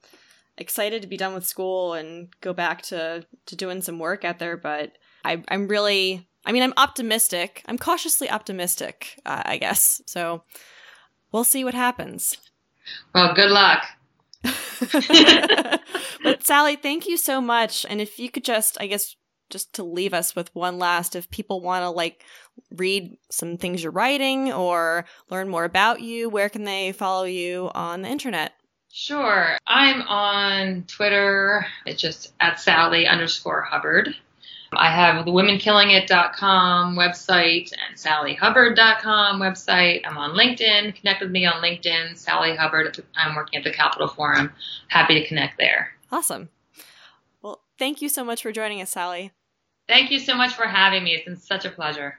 excited 0.59 1.03
to 1.03 1.09
be 1.09 1.16
done 1.16 1.35
with 1.35 1.46
school 1.46 1.94
and 1.94 2.29
go 2.40 2.53
back 2.53 2.83
to 2.83 3.26
to 3.46 3.57
doing 3.57 3.83
some 3.83 3.98
work 3.98 4.24
out 4.24 4.38
there, 4.38 4.57
but 4.57 4.92
I 5.24 5.42
I'm 5.48 5.68
really 5.68 6.26
I 6.44 6.53
mean, 6.53 6.62
I'm 6.62 6.74
optimistic. 6.76 7.62
I'm 7.66 7.79
cautiously 7.79 8.31
optimistic, 8.31 9.20
uh, 9.26 9.43
I 9.45 9.59
guess. 9.59 10.01
So 10.07 10.43
we'll 11.32 11.45
see 11.45 11.64
what 11.64 11.74
happens. 11.74 12.36
Well, 13.14 13.34
good 13.34 13.51
luck. 13.51 13.84
but 16.22 16.43
Sally, 16.43 16.76
thank 16.76 17.07
you 17.07 17.16
so 17.18 17.41
much. 17.41 17.84
And 17.88 18.01
if 18.01 18.18
you 18.18 18.30
could 18.30 18.45
just, 18.45 18.78
I 18.80 18.86
guess, 18.86 19.16
just 19.51 19.72
to 19.74 19.82
leave 19.82 20.14
us 20.14 20.34
with 20.34 20.55
one 20.55 20.78
last 20.78 21.14
if 21.14 21.30
people 21.30 21.61
want 21.61 21.82
to 21.82 21.90
like 21.90 22.24
read 22.70 23.16
some 23.30 23.57
things 23.57 23.82
you're 23.82 23.92
writing 23.92 24.53
or 24.53 25.05
learn 25.28 25.48
more 25.48 25.64
about 25.64 26.01
you 26.01 26.28
where 26.28 26.48
can 26.48 26.64
they 26.64 26.92
follow 26.92 27.24
you 27.24 27.70
on 27.74 28.03
the 28.03 28.09
internet 28.09 28.53
sure 28.90 29.59
i'm 29.66 30.03
on 30.03 30.84
twitter 30.84 31.66
it's 31.86 32.01
just 32.01 32.32
at 32.40 32.59
sally 32.59 33.07
underscore 33.07 33.62
hubbard 33.62 34.14
I 34.72 34.90
have 34.90 35.24
the 35.24 35.32
womenkillingit.com 35.32 36.94
website 36.94 37.72
and 37.72 37.98
sallyhubbard.com 37.98 39.40
website. 39.40 40.03
I'm 40.05 40.16
on 40.16 40.36
LinkedIn. 40.36 40.94
Connect 40.94 41.20
with 41.20 41.30
me 41.30 41.44
on 41.44 41.62
LinkedIn, 41.62 42.16
Sally 42.16 42.55
Hubbard. 42.55 43.05
I'm 43.16 43.34
working 43.34 43.59
at 43.59 43.64
the 43.64 43.72
Capitol 43.72 44.09
Forum. 44.09 44.53
Happy 44.88 45.20
to 45.20 45.26
connect 45.26 45.59
there. 45.59 45.92
Awesome. 46.12 46.51
Well, 47.42 47.62
thank 47.78 48.01
you 48.01 48.09
so 48.09 48.24
much 48.24 48.42
for 48.42 48.53
joining 48.53 48.80
us, 48.80 48.90
Sally. 48.90 49.32
Thank 49.89 50.11
you 50.11 50.18
so 50.20 50.37
much 50.37 50.55
for 50.55 50.66
having 50.66 51.05
me. 51.05 51.14
It's 51.14 51.24
been 51.24 51.37
such 51.37 51.64
a 51.64 51.70
pleasure. 51.70 52.18